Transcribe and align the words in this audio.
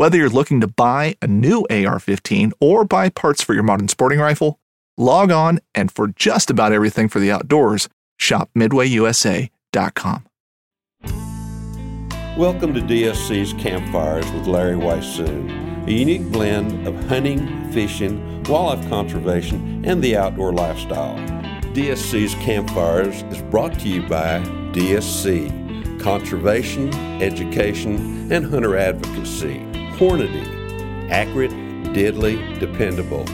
Whether 0.00 0.16
you're 0.16 0.30
looking 0.30 0.62
to 0.62 0.66
buy 0.66 1.14
a 1.20 1.26
new 1.26 1.66
AR 1.68 1.98
15 1.98 2.54
or 2.58 2.86
buy 2.86 3.10
parts 3.10 3.42
for 3.42 3.52
your 3.52 3.62
modern 3.62 3.86
sporting 3.88 4.18
rifle, 4.18 4.58
log 4.96 5.30
on 5.30 5.60
and 5.74 5.92
for 5.92 6.08
just 6.08 6.48
about 6.48 6.72
everything 6.72 7.06
for 7.06 7.20
the 7.20 7.30
outdoors, 7.30 7.86
shop 8.16 8.48
MidwayUSA.com. 8.56 10.24
Welcome 12.34 12.72
to 12.72 12.80
DSC's 12.80 13.52
Campfires 13.62 14.24
with 14.32 14.46
Larry 14.46 14.76
Weishuhn, 14.76 15.86
a 15.86 15.92
unique 15.92 16.32
blend 16.32 16.88
of 16.88 16.94
hunting, 17.04 17.70
fishing, 17.70 18.42
wildlife 18.44 18.88
conservation, 18.88 19.84
and 19.84 20.02
the 20.02 20.16
outdoor 20.16 20.54
lifestyle. 20.54 21.18
DSC's 21.74 22.34
Campfires 22.36 23.22
is 23.24 23.42
brought 23.50 23.78
to 23.80 23.86
you 23.86 24.00
by 24.08 24.40
DSC 24.72 26.00
Conservation, 26.00 26.90
Education, 27.20 28.32
and 28.32 28.46
Hunter 28.46 28.78
Advocacy. 28.78 29.69
Hornady, 30.00 31.10
accurate, 31.10 31.50
deadly, 31.92 32.36
dependable. 32.58 33.26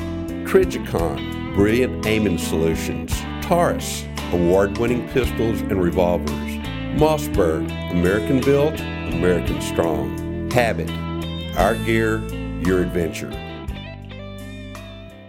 Trijicon, 0.49 1.55
brilliant 1.55 2.05
aiming 2.07 2.39
solutions. 2.39 3.15
Taurus, 3.41 4.05
award 4.33 4.77
winning 4.79 5.09
pistols 5.11 5.61
and 5.61 5.81
revolvers. 5.81 6.29
Mossberg, 6.99 7.71
American 7.93 8.41
built, 8.41 8.81
American 8.81 9.61
strong. 9.61 10.51
Habit, 10.51 10.91
our 11.57 11.77
gear, 11.85 12.19
your 12.59 12.83
adventure. 12.83 13.31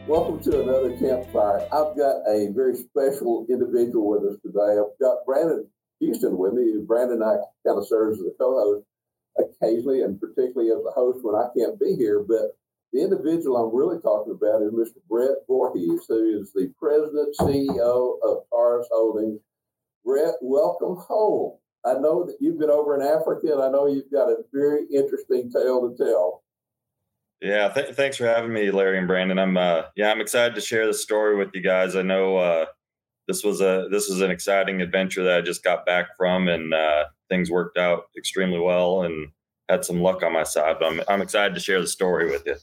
Welcome 0.07 0.41
to 0.41 0.63
another 0.63 0.97
campfire. 0.97 1.67
I've 1.71 1.95
got 1.95 2.25
a 2.27 2.49
very 2.55 2.77
special 2.77 3.45
individual 3.47 4.09
with 4.09 4.23
us 4.23 4.39
today. 4.41 4.79
I've 4.79 4.99
got 4.99 5.17
Brandon 5.23 5.69
Houston 5.99 6.35
with 6.35 6.53
me. 6.53 6.81
Brandon 6.83 7.21
and 7.21 7.23
I 7.23 7.35
kind 7.63 7.77
of 7.77 7.87
serves 7.87 8.19
as 8.19 8.25
a 8.25 8.31
co-host 8.39 8.86
occasionally, 9.39 10.01
and 10.01 10.19
particularly 10.19 10.71
as 10.71 10.83
a 10.85 10.91
host 10.91 11.19
when 11.23 11.35
I 11.35 11.47
can't 11.57 11.79
be 11.79 11.95
here. 11.95 12.23
But 12.27 12.57
the 12.93 13.01
individual 13.01 13.57
I'm 13.57 13.75
really 13.75 13.99
talking 14.01 14.33
about 14.33 14.61
is 14.61 14.71
Mr. 14.71 15.01
Bret 15.09 15.47
Vorhees, 15.49 16.01
who 16.07 16.39
is 16.39 16.51
the 16.53 16.71
president 16.79 17.35
CEO 17.39 18.17
of 18.23 18.43
Taurus 18.49 18.87
Holdings. 18.91 19.39
Brett, 20.05 20.35
welcome 20.41 20.95
home. 20.95 21.57
I 21.85 21.93
know 21.93 22.25
that 22.25 22.37
you've 22.39 22.59
been 22.59 22.69
over 22.69 22.95
in 22.95 23.01
Africa, 23.01 23.53
and 23.53 23.61
I 23.61 23.69
know 23.69 23.87
you've 23.87 24.11
got 24.11 24.29
a 24.29 24.37
very 24.53 24.85
interesting 24.93 25.51
tale 25.51 25.89
to 25.89 25.95
tell. 25.97 26.43
Yeah, 27.41 27.69
th- 27.69 27.95
thanks 27.95 28.17
for 28.17 28.25
having 28.25 28.51
me, 28.51 28.71
Larry 28.71 28.97
and 28.97 29.07
Brandon. 29.07 29.37
I'm 29.37 29.57
uh, 29.57 29.83
yeah, 29.95 30.11
I'm 30.11 30.21
excited 30.21 30.55
to 30.55 30.61
share 30.61 30.87
the 30.87 30.93
story 30.93 31.35
with 31.35 31.49
you 31.53 31.61
guys. 31.61 31.95
I 31.95 32.01
know 32.01 32.37
uh, 32.37 32.65
this 33.27 33.43
was 33.43 33.61
a 33.61 33.87
this 33.91 34.09
was 34.09 34.21
an 34.21 34.31
exciting 34.31 34.81
adventure 34.81 35.23
that 35.23 35.37
I 35.37 35.41
just 35.41 35.63
got 35.63 35.85
back 35.85 36.07
from, 36.17 36.47
and 36.47 36.73
uh, 36.73 37.05
things 37.29 37.51
worked 37.51 37.77
out 37.77 38.05
extremely 38.17 38.59
well, 38.59 39.03
and 39.03 39.29
had 39.69 39.85
some 39.85 40.01
luck 40.01 40.23
on 40.23 40.33
my 40.33 40.43
side. 40.43 40.77
But 40.79 40.91
I'm 40.91 41.01
I'm 41.07 41.21
excited 41.21 41.53
to 41.55 41.59
share 41.59 41.81
the 41.81 41.87
story 41.87 42.29
with 42.29 42.43
you. 42.45 42.55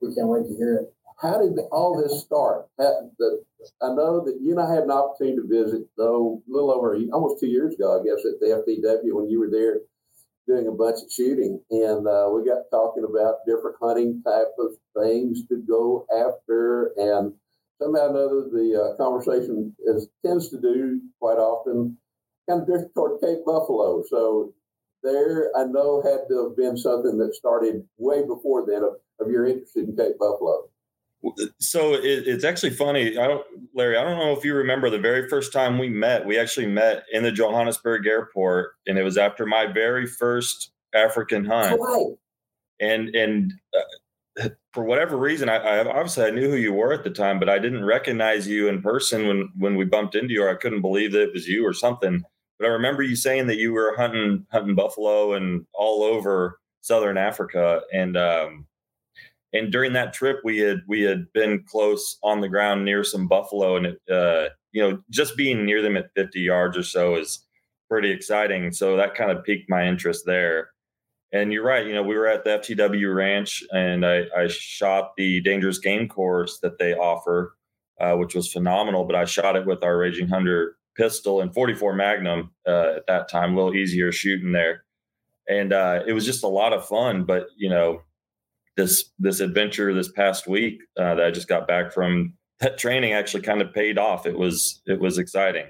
We 0.00 0.14
can't 0.14 0.28
wait 0.28 0.46
to 0.48 0.56
hear 0.56 0.76
it. 0.76 0.94
How 1.20 1.38
did 1.42 1.58
all 1.70 2.00
this 2.00 2.22
start? 2.22 2.66
the, 2.78 3.44
I 3.82 3.88
know 3.88 4.24
that 4.24 4.38
you 4.40 4.52
and 4.52 4.60
I 4.60 4.72
had 4.72 4.84
an 4.84 4.90
opportunity 4.90 5.36
to 5.36 5.46
visit, 5.46 5.86
though, 5.98 6.42
a 6.48 6.50
little 6.50 6.70
over 6.70 6.98
almost 7.12 7.40
two 7.40 7.48
years 7.48 7.74
ago, 7.74 8.00
I 8.00 8.02
guess, 8.02 8.24
at 8.24 8.40
the 8.40 8.64
FTW 8.64 9.14
when 9.14 9.28
you 9.28 9.38
were 9.38 9.50
there 9.50 9.80
doing 10.46 10.66
a 10.66 10.72
bunch 10.72 11.02
of 11.04 11.12
shooting, 11.12 11.60
and 11.70 12.06
uh, 12.08 12.28
we 12.32 12.48
got 12.48 12.70
talking 12.70 13.04
about 13.04 13.44
different 13.46 13.76
hunting 13.80 14.22
type 14.24 14.48
of 14.58 14.72
things 14.98 15.46
to 15.48 15.58
go 15.68 16.06
after, 16.10 16.92
and 16.96 17.34
somehow 17.80 18.06
or 18.06 18.10
another, 18.10 18.48
the 18.50 18.80
uh, 18.80 18.96
conversation 18.96 19.74
is, 19.86 20.08
tends 20.24 20.48
to 20.48 20.60
do 20.60 21.00
quite 21.20 21.38
often 21.38 21.96
kind 22.48 22.62
of 22.62 22.66
drift 22.66 22.94
toward 22.94 23.20
Cape 23.20 23.44
Buffalo. 23.44 24.02
So 24.08 24.54
there, 25.02 25.50
I 25.56 25.64
know, 25.64 26.02
had 26.02 26.28
to 26.28 26.48
have 26.48 26.56
been 26.56 26.76
something 26.76 27.18
that 27.18 27.34
started 27.34 27.86
way 27.98 28.26
before 28.26 28.66
then 28.66 28.82
of, 28.82 28.94
of 29.20 29.30
your 29.30 29.46
interest 29.46 29.76
in 29.76 29.96
Cape 29.96 30.18
Buffalo. 30.18 30.68
So 31.58 31.94
it, 31.94 32.26
it's 32.26 32.44
actually 32.44 32.70
funny. 32.70 33.18
I 33.18 33.26
don't, 33.26 33.44
Larry. 33.74 33.98
I 33.98 34.04
don't 34.04 34.18
know 34.18 34.32
if 34.32 34.42
you 34.42 34.54
remember 34.54 34.88
the 34.88 34.98
very 34.98 35.28
first 35.28 35.52
time 35.52 35.78
we 35.78 35.90
met. 35.90 36.24
We 36.24 36.38
actually 36.38 36.66
met 36.66 37.04
in 37.12 37.22
the 37.24 37.32
Johannesburg 37.32 38.06
airport, 38.06 38.72
and 38.86 38.98
it 38.98 39.02
was 39.02 39.18
after 39.18 39.44
my 39.44 39.66
very 39.66 40.06
first 40.06 40.72
African 40.94 41.44
hunt. 41.44 41.78
Right. 41.78 42.06
And 42.80 43.14
and 43.14 43.52
uh, 43.76 43.82
for 44.72 44.84
whatever 44.84 45.16
reason, 45.16 45.48
I, 45.48 45.56
I, 45.56 45.78
obviously 45.88 46.24
I 46.24 46.30
knew 46.30 46.50
who 46.50 46.56
you 46.56 46.72
were 46.72 46.92
at 46.92 47.04
the 47.04 47.10
time, 47.10 47.38
but 47.38 47.48
I 47.48 47.58
didn't 47.58 47.84
recognize 47.84 48.46
you 48.46 48.68
in 48.68 48.82
person 48.82 49.26
when 49.26 49.48
when 49.58 49.76
we 49.76 49.84
bumped 49.84 50.14
into 50.14 50.34
you. 50.34 50.44
Or 50.44 50.50
I 50.50 50.54
couldn't 50.54 50.82
believe 50.82 51.12
that 51.12 51.22
it 51.22 51.32
was 51.32 51.48
you 51.48 51.66
or 51.66 51.72
something. 51.72 52.22
But 52.58 52.66
I 52.66 52.68
remember 52.70 53.02
you 53.02 53.16
saying 53.16 53.46
that 53.48 53.56
you 53.56 53.72
were 53.72 53.96
hunting 53.96 54.46
hunting 54.52 54.74
buffalo 54.74 55.32
and 55.32 55.66
all 55.74 56.02
over 56.02 56.58
southern 56.80 57.18
Africa, 57.18 57.82
and 57.92 58.16
um, 58.16 58.66
and 59.52 59.72
during 59.72 59.92
that 59.92 60.12
trip 60.12 60.38
we 60.44 60.58
had 60.58 60.82
we 60.86 61.02
had 61.02 61.30
been 61.32 61.64
close 61.66 62.18
on 62.22 62.40
the 62.40 62.48
ground 62.48 62.84
near 62.84 63.04
some 63.04 63.26
buffalo 63.26 63.76
and 63.76 63.86
it, 63.86 64.00
uh, 64.10 64.48
you 64.72 64.82
know 64.82 65.02
just 65.10 65.36
being 65.36 65.64
near 65.64 65.82
them 65.82 65.96
at 65.96 66.10
50 66.14 66.40
yards 66.40 66.76
or 66.76 66.82
so 66.82 67.16
is 67.16 67.46
pretty 67.88 68.10
exciting 68.10 68.72
so 68.72 68.96
that 68.96 69.14
kind 69.14 69.30
of 69.30 69.44
piqued 69.44 69.68
my 69.68 69.86
interest 69.86 70.24
there 70.26 70.70
and 71.32 71.52
you're 71.52 71.64
right 71.64 71.86
you 71.86 71.94
know 71.94 72.02
we 72.02 72.16
were 72.16 72.26
at 72.26 72.44
the 72.44 72.50
ftw 72.50 73.14
ranch 73.14 73.62
and 73.72 74.04
i, 74.04 74.24
I 74.36 74.48
shot 74.48 75.12
the 75.16 75.40
dangerous 75.40 75.78
game 75.78 76.08
course 76.08 76.58
that 76.60 76.78
they 76.78 76.94
offer 76.94 77.56
uh, 78.00 78.14
which 78.14 78.34
was 78.34 78.52
phenomenal 78.52 79.04
but 79.04 79.16
i 79.16 79.24
shot 79.24 79.56
it 79.56 79.66
with 79.66 79.82
our 79.82 79.96
raging 79.96 80.28
hunter 80.28 80.76
pistol 80.96 81.40
and 81.40 81.54
44 81.54 81.94
magnum 81.94 82.50
uh, 82.66 82.94
at 82.96 83.06
that 83.06 83.28
time 83.28 83.52
a 83.52 83.56
little 83.56 83.74
easier 83.74 84.12
shooting 84.12 84.52
there 84.52 84.84
and 85.48 85.72
uh, 85.72 86.00
it 86.06 86.12
was 86.12 86.24
just 86.24 86.44
a 86.44 86.48
lot 86.48 86.72
of 86.72 86.86
fun 86.86 87.24
but 87.24 87.46
you 87.56 87.70
know 87.70 88.02
this 88.80 89.10
this 89.18 89.40
adventure 89.40 89.92
this 89.94 90.10
past 90.10 90.46
week 90.46 90.80
uh, 90.98 91.14
that 91.14 91.26
I 91.26 91.30
just 91.30 91.48
got 91.48 91.68
back 91.68 91.92
from 91.92 92.34
that 92.60 92.78
training 92.78 93.12
actually 93.12 93.42
kind 93.42 93.62
of 93.62 93.72
paid 93.72 93.98
off. 93.98 94.26
It 94.26 94.38
was 94.38 94.82
it 94.86 95.00
was 95.00 95.18
exciting. 95.18 95.66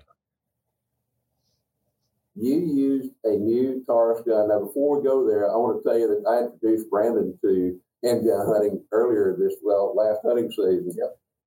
You 2.41 2.57
used 2.57 3.13
a 3.25 3.37
new 3.37 3.85
Taurus 3.87 4.23
gun. 4.27 4.49
Now, 4.49 4.61
before 4.61 4.99
we 4.99 5.05
go 5.05 5.29
there, 5.29 5.45
I 5.45 5.57
want 5.57 5.77
to 5.77 5.85
tell 5.85 5.99
you 5.99 6.09
that 6.09 6.25
I 6.25 6.49
introduced 6.49 6.89
Brandon 6.89 7.39
to 7.43 7.79
handgun 8.03 8.47
hunting 8.47 8.83
earlier 8.93 9.37
this 9.39 9.57
well 9.63 9.95
last 9.95 10.21
hunting 10.25 10.51
season 10.51 10.97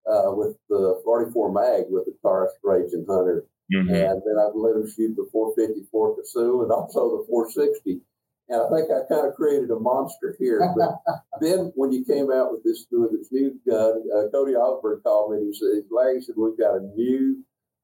uh, 0.05 0.29
with 0.37 0.55
the 0.69 1.01
44 1.03 1.51
mag 1.51 1.83
with 1.89 2.05
the 2.05 2.13
Taurus 2.21 2.53
Raging 2.63 3.05
Hunter, 3.09 3.45
mm-hmm. 3.73 3.89
and 3.89 4.21
then 4.21 4.37
I've 4.37 4.53
let 4.53 4.75
him 4.75 4.85
shoot 4.85 5.15
the 5.15 5.27
454 5.31 6.17
Casull 6.17 6.61
and 6.61 6.71
also 6.71 7.17
the 7.17 7.25
460 7.25 8.01
And 8.49 8.61
I 8.61 8.67
think 8.69 8.91
I 8.93 9.01
kind 9.09 9.27
of 9.27 9.33
created 9.33 9.71
a 9.71 9.79
monster 9.79 10.35
here. 10.37 10.61
But 10.77 11.01
then 11.41 11.71
when 11.75 11.91
you 11.91 12.05
came 12.05 12.29
out 12.29 12.51
with 12.51 12.63
this 12.63 12.85
with 12.91 13.17
this 13.17 13.31
new 13.31 13.57
gun, 13.67 14.03
uh, 14.13 14.29
Cody 14.29 14.53
Osborne 14.53 15.01
called 15.01 15.31
me 15.31 15.37
and 15.37 15.47
he 15.49 15.57
said, 15.57 15.89
Larry 15.89 16.21
said, 16.21 16.35
we've 16.37 16.57
got 16.57 16.77
a 16.77 16.85
new 16.93 17.43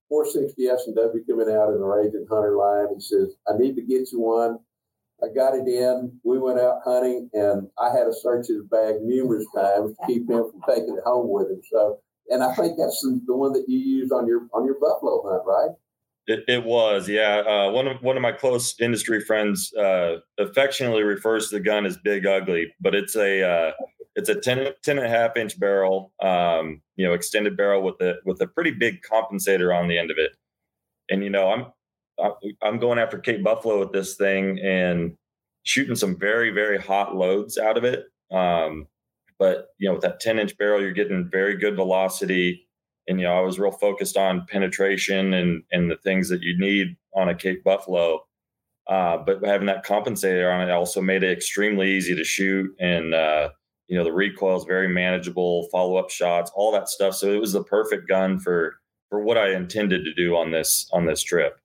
460 0.09 0.67
S&W 0.67 1.23
coming 1.25 1.55
out 1.55 1.69
in 1.69 1.79
the 1.79 1.85
Raging 1.85 2.25
Hunter 2.29 2.57
line. 2.57 2.87
He 2.95 3.01
says, 3.01 3.35
I 3.47 3.57
need 3.57 3.75
to 3.75 3.81
get 3.81 4.11
you 4.11 4.19
one. 4.19 4.59
I 5.23 5.27
got 5.33 5.53
it 5.53 5.67
in. 5.67 6.19
We 6.23 6.39
went 6.39 6.59
out 6.59 6.79
hunting, 6.83 7.29
and 7.33 7.67
I 7.77 7.91
had 7.91 8.05
to 8.05 8.13
search 8.13 8.47
his 8.47 8.63
bag 8.71 8.95
numerous 9.01 9.45
times 9.55 9.95
to 9.95 10.07
keep 10.07 10.29
him 10.29 10.49
from 10.49 10.61
taking 10.67 10.95
it 10.97 11.03
home 11.03 11.29
with 11.29 11.49
him. 11.49 11.61
So, 11.69 11.99
and 12.29 12.43
I 12.43 12.53
think 12.55 12.77
that's 12.77 13.01
the, 13.01 13.19
the 13.25 13.35
one 13.35 13.53
that 13.53 13.65
you 13.67 13.77
used 13.77 14.13
on 14.13 14.27
your 14.27 14.47
on 14.53 14.65
your 14.65 14.79
buffalo 14.79 15.21
hunt, 15.27 15.43
right? 15.45 15.75
It, 16.27 16.43
it 16.47 16.63
was, 16.63 17.09
yeah. 17.09 17.39
Uh, 17.39 17.71
one 17.71 17.87
of 17.87 18.01
one 18.01 18.15
of 18.15 18.21
my 18.21 18.31
close 18.31 18.79
industry 18.79 19.19
friends 19.19 19.73
uh, 19.73 20.17
affectionately 20.37 21.03
refers 21.03 21.49
to 21.49 21.57
the 21.57 21.61
gun 21.61 21.85
as 21.85 21.97
Big 21.97 22.25
Ugly, 22.25 22.73
but 22.79 22.95
it's 22.95 23.15
a 23.15 23.43
uh, 23.43 23.71
it's 24.19 24.29
a 24.29 24.35
10, 24.35 24.73
10 24.83 24.97
and 24.97 25.07
a 25.07 25.09
half 25.09 25.37
inch 25.37 25.59
barrel, 25.59 26.11
um, 26.21 26.81
you 26.95 27.05
know, 27.05 27.13
extended 27.13 27.55
barrel 27.55 27.81
with 27.81 27.99
a 28.01 28.15
with 28.25 28.41
a 28.41 28.47
pretty 28.47 28.71
big 28.71 29.01
compensator 29.01 29.75
on 29.75 29.87
the 29.87 29.97
end 29.97 30.11
of 30.11 30.17
it. 30.17 30.31
And 31.09 31.23
you 31.23 31.29
know, 31.29 31.49
I'm 31.51 31.65
I'm 32.61 32.79
going 32.79 32.99
after 32.99 33.17
Cape 33.17 33.43
Buffalo 33.43 33.79
with 33.79 33.93
this 33.93 34.15
thing 34.15 34.59
and 34.59 35.15
shooting 35.63 35.95
some 35.95 36.17
very, 36.17 36.51
very 36.51 36.77
hot 36.77 37.15
loads 37.15 37.57
out 37.57 37.77
of 37.77 37.83
it. 37.83 38.05
Um, 38.31 38.87
but 39.37 39.69
you 39.77 39.87
know, 39.87 39.93
with 39.93 40.03
that 40.03 40.19
10 40.19 40.37
inch 40.37 40.57
barrel, 40.57 40.81
you're 40.81 40.91
getting 40.91 41.29
very 41.31 41.57
good 41.57 41.75
velocity. 41.75 42.67
And 43.07 43.19
you 43.19 43.25
know, 43.25 43.33
I 43.33 43.41
was 43.41 43.57
real 43.57 43.71
focused 43.71 44.17
on 44.17 44.45
penetration 44.47 45.33
and 45.33 45.63
and 45.71 45.89
the 45.89 45.97
things 45.97 46.29
that 46.29 46.41
you 46.41 46.59
need 46.59 46.97
on 47.15 47.29
a 47.29 47.35
Cape 47.35 47.63
Buffalo. 47.63 48.25
Uh, 48.87 49.17
but 49.17 49.43
having 49.45 49.67
that 49.67 49.85
compensator 49.85 50.53
on 50.53 50.67
it 50.67 50.71
also 50.71 50.99
made 50.99 51.23
it 51.23 51.31
extremely 51.31 51.91
easy 51.91 52.15
to 52.15 52.23
shoot, 52.23 52.75
and 52.79 53.13
uh, 53.13 53.49
you 53.89 53.97
know, 53.97 54.03
the 54.03 54.13
recoil 54.13 54.55
is 54.55 54.65
very 54.65 54.87
manageable, 54.87 55.67
follow 55.71 55.97
up 55.97 56.11
shots, 56.11 56.51
all 56.53 56.71
that 56.71 56.87
stuff. 56.87 57.15
So 57.15 57.33
it 57.33 57.41
was 57.41 57.53
the 57.53 57.63
perfect 57.63 58.07
gun 58.07 58.39
for 58.39 58.75
for 59.09 59.19
what 59.19 59.39
I 59.39 59.55
intended 59.55 60.05
to 60.05 60.13
do 60.13 60.35
on 60.35 60.51
this 60.51 60.87
on 60.93 61.07
this 61.07 61.23
trip. 61.23 61.59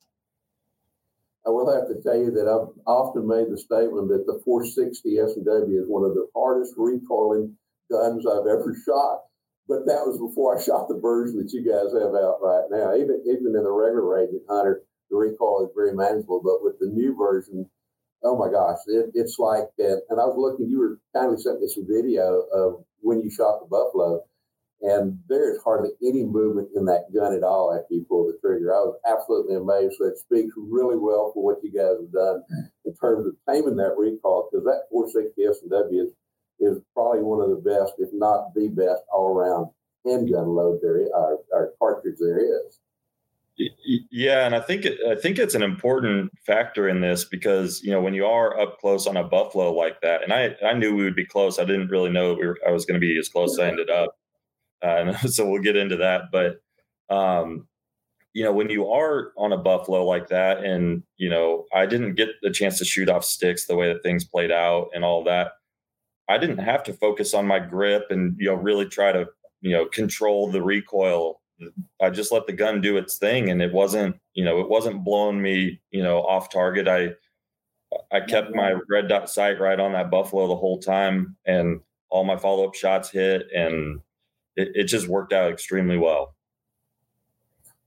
I 1.47 1.51
will 1.51 1.71
have 1.71 1.87
to 1.89 2.01
tell 2.03 2.17
you 2.17 2.31
that 2.33 2.49
I've 2.49 2.73
often 2.87 3.29
made 3.29 3.53
the 3.53 3.59
statement 3.59 4.09
that 4.09 4.25
the 4.25 4.41
460 4.47 5.19
S&W 5.19 5.77
is 5.77 5.87
one 5.87 6.09
of 6.09 6.17
the 6.17 6.27
hardest 6.35 6.73
recoiling 6.79 7.55
guns 7.93 8.25
I've 8.25 8.49
ever 8.49 8.75
shot. 8.87 9.29
But 9.69 9.85
that 9.85 10.09
was 10.09 10.17
before 10.17 10.57
I 10.57 10.63
shot 10.65 10.89
the 10.89 10.97
version 10.97 11.37
that 11.37 11.53
you 11.53 11.61
guys 11.61 11.93
have 11.93 12.17
out 12.17 12.41
right 12.41 12.65
now. 12.73 12.97
Even 12.97 13.21
even 13.29 13.53
in 13.53 13.65
the 13.65 13.71
regular 13.71 14.09
Raging 14.09 14.45
Hunter, 14.49 14.83
the 15.11 15.17
recoil 15.17 15.69
is 15.69 15.77
very 15.77 15.93
manageable. 15.93 16.41
But 16.41 16.65
with 16.65 16.81
the 16.81 16.89
new 16.89 17.15
version, 17.15 17.69
oh 18.25 18.37
my 18.37 18.51
gosh, 18.51 18.79
it, 18.89 19.11
it's 19.15 19.39
like, 19.39 19.69
and, 19.79 20.01
and 20.09 20.21
I 20.21 20.25
was 20.25 20.37
looking, 20.37 20.69
you 20.69 20.79
were 20.81 20.99
kindly 21.15 21.37
sent 21.39 21.61
me 21.61 21.69
some 21.69 21.87
video 21.87 22.45
of 22.53 22.85
when 23.01 23.21
you 23.21 23.31
shot 23.31 23.61
the 23.61 23.69
buffalo 23.69 24.25
and 24.81 25.19
there 25.29 25.53
is 25.53 25.63
hardly 25.63 25.91
any 26.03 26.25
movement 26.25 26.69
in 26.75 26.85
that 26.87 27.09
gun 27.15 27.33
at 27.35 27.43
all 27.43 27.73
after 27.73 27.95
you 27.95 28.05
pull 28.09 28.27
the 28.27 28.37
trigger. 28.41 28.75
I 28.75 28.85
was 28.85 29.01
absolutely 29.09 29.57
amazed. 29.57 29.97
So 29.97 30.07
it 30.07 30.19
speaks 30.19 30.53
really 30.57 30.97
well 30.97 31.31
for 31.33 31.45
what 31.45 31.63
you 31.63 31.73
guys 31.73 31.97
have 32.01 32.13
done 32.13 32.43
in 32.85 32.95
terms 32.97 33.27
of 33.27 33.33
taming 33.49 33.77
that 33.77 33.97
recoil, 33.97 34.49
because 34.51 34.65
that 34.65 34.89
460 34.91 35.41
S&W 35.41 36.03
is, 36.03 36.13
is 36.61 36.83
probably 36.93 37.23
one 37.23 37.41
of 37.41 37.49
the 37.49 37.65
best, 37.65 37.95
if 37.99 38.11
not 38.13 38.53
the 38.55 38.69
best, 38.69 39.01
all 39.13 39.33
around 39.33 39.73
handgun 40.05 40.49
load 40.49 40.81
there, 40.83 41.09
our, 41.17 41.39
our 41.55 41.73
cartridge 41.79 42.21
there 42.21 42.39
is. 42.39 42.79
Yeah, 43.57 44.47
and 44.47 44.55
I 44.55 44.61
think 44.61 44.85
it, 44.85 44.99
I 45.09 45.15
think 45.15 45.39
it's 45.39 45.55
an 45.55 45.63
important 45.63 46.33
factor 46.45 46.89
in 46.89 47.01
this 47.01 47.25
because 47.25 47.83
you 47.83 47.93
know 47.93 48.01
when 48.01 48.15
you 48.15 48.27
are 48.27 48.59
up 48.59 48.81
close 48.81 49.07
on 49.07 49.17
a 49.17 49.23
buffalo 49.23 49.73
like 49.73 50.01
that, 50.01 50.25
and 50.25 50.33
I 50.33 50.57
I 50.67 50.75
knew 50.75 50.95
we 50.95 51.05
would 51.05 51.15
be 51.15 51.27
close. 51.27 51.59
I 51.59 51.65
didn't 51.65 51.89
really 51.89 52.11
know 52.11 52.35
we 52.35 52.47
were, 52.47 52.59
I 52.67 52.73
was 52.73 52.85
going 52.85 53.01
to 53.01 53.07
be 53.07 53.17
as 53.19 53.29
close 53.29 53.53
as 53.53 53.61
I 53.61 53.69
ended 53.69 53.91
up. 53.91 54.17
Uh, 54.83 55.17
so 55.29 55.49
we'll 55.49 55.63
get 55.63 55.77
into 55.77 55.97
that. 55.99 56.25
But 56.33 56.61
um, 57.15 57.69
you 58.35 58.43
know, 58.43 58.53
when 58.53 58.71
you 58.71 58.89
are 58.91 59.33
on 59.39 59.53
a 59.53 59.59
buffalo 59.59 60.05
like 60.05 60.29
that, 60.29 60.65
and 60.65 61.03
you 61.17 61.31
know, 61.31 61.67
I 61.73 61.87
didn't 61.87 62.15
get 62.17 62.31
the 62.43 62.51
chance 62.51 62.79
to 62.79 62.85
shoot 62.85 63.09
off 63.09 63.25
sticks 63.25 63.67
the 63.67 63.77
way 63.77 63.93
that 63.93 64.03
things 64.03 64.25
played 64.25 64.51
out 64.51 64.89
and 64.95 65.05
all 65.05 65.23
that. 65.25 65.53
I 66.29 66.39
didn't 66.39 66.59
have 66.59 66.83
to 66.85 66.93
focus 66.93 67.35
on 67.35 67.47
my 67.47 67.61
grip 67.61 68.07
and 68.11 68.37
you 68.39 68.47
know 68.47 68.55
really 68.55 68.87
try 68.87 69.13
to 69.13 69.27
you 69.61 69.73
know 69.73 69.87
control 69.87 70.51
the 70.51 70.63
recoil. 70.63 71.41
I 72.01 72.11
just 72.11 72.33
let 72.33 72.47
the 72.47 72.53
gun 72.53 72.81
do 72.81 72.97
its 72.97 73.17
thing, 73.19 73.51
and 73.51 73.63
it 73.63 73.73
wasn't 73.73 74.17
you 74.35 74.45
know 74.45 74.61
it 74.61 74.69
wasn't 74.69 75.05
blowing 75.05 75.41
me 75.41 75.81
you 75.91 76.03
know 76.03 76.19
off 76.23 76.51
target. 76.51 76.89
I 76.89 77.11
I 78.13 78.21
kept 78.21 78.55
my 78.55 78.75
red 78.89 79.09
dot 79.09 79.31
sight 79.31 79.61
right 79.61 79.79
on 79.79 79.93
that 79.93 80.11
buffalo 80.11 80.49
the 80.49 80.57
whole 80.57 80.79
time, 80.79 81.37
and 81.45 81.81
all 82.11 82.25
my 82.25 82.37
follow 82.37 82.67
up 82.67 82.75
shots 82.75 83.11
hit, 83.11 83.47
and 83.55 84.01
it, 84.57 84.71
it 84.75 84.85
just 84.85 85.09
worked 85.09 85.33
out 85.33 85.51
extremely 85.51 85.99
well. 85.99 86.35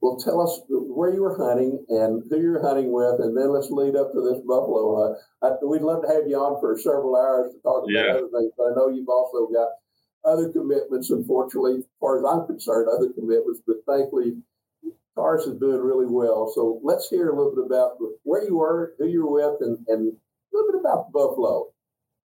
Well, 0.01 0.17
tell 0.17 0.39
us 0.41 0.61
where 0.69 1.13
you 1.13 1.21
were 1.21 1.37
hunting 1.37 1.83
and 1.89 2.23
who 2.29 2.39
you're 2.39 2.61
hunting 2.61 2.91
with, 2.91 3.19
and 3.19 3.35
then 3.35 3.51
let's 3.51 3.71
lead 3.71 3.95
up 3.95 4.11
to 4.13 4.21
this 4.21 4.39
buffalo 4.45 5.01
hunt. 5.03 5.17
I, 5.41 5.65
we'd 5.65 5.81
love 5.81 6.03
to 6.03 6.07
have 6.07 6.27
you 6.27 6.37
on 6.37 6.59
for 6.61 6.77
several 6.77 7.15
hours 7.15 7.53
to 7.53 7.59
talk 7.61 7.83
about 7.83 7.91
yeah. 7.91 8.11
other 8.13 8.29
things, 8.29 8.51
but 8.57 8.71
I 8.71 8.75
know 8.75 8.89
you've 8.89 9.09
also 9.09 9.47
got 9.47 9.69
other 10.27 10.49
commitments, 10.49 11.09
unfortunately, 11.09 11.79
as 11.79 11.85
far 11.99 12.17
as 12.19 12.25
I'm 12.25 12.45
concerned, 12.45 12.87
other 12.89 13.09
commitments, 13.13 13.61
but 13.65 13.77
thankfully, 13.87 14.37
Taurus 15.15 15.47
is 15.47 15.59
doing 15.59 15.81
really 15.81 16.05
well. 16.05 16.51
So 16.53 16.79
let's 16.83 17.09
hear 17.09 17.29
a 17.29 17.35
little 17.35 17.55
bit 17.55 17.65
about 17.65 17.97
where 18.23 18.43
you 18.43 18.57
were, 18.57 18.93
who 18.99 19.07
you 19.07 19.25
were 19.25 19.51
with, 19.51 19.61
and, 19.61 19.77
and 19.87 20.13
a 20.13 20.55
little 20.55 20.71
bit 20.71 20.79
about 20.79 21.11
buffalo. 21.11 21.67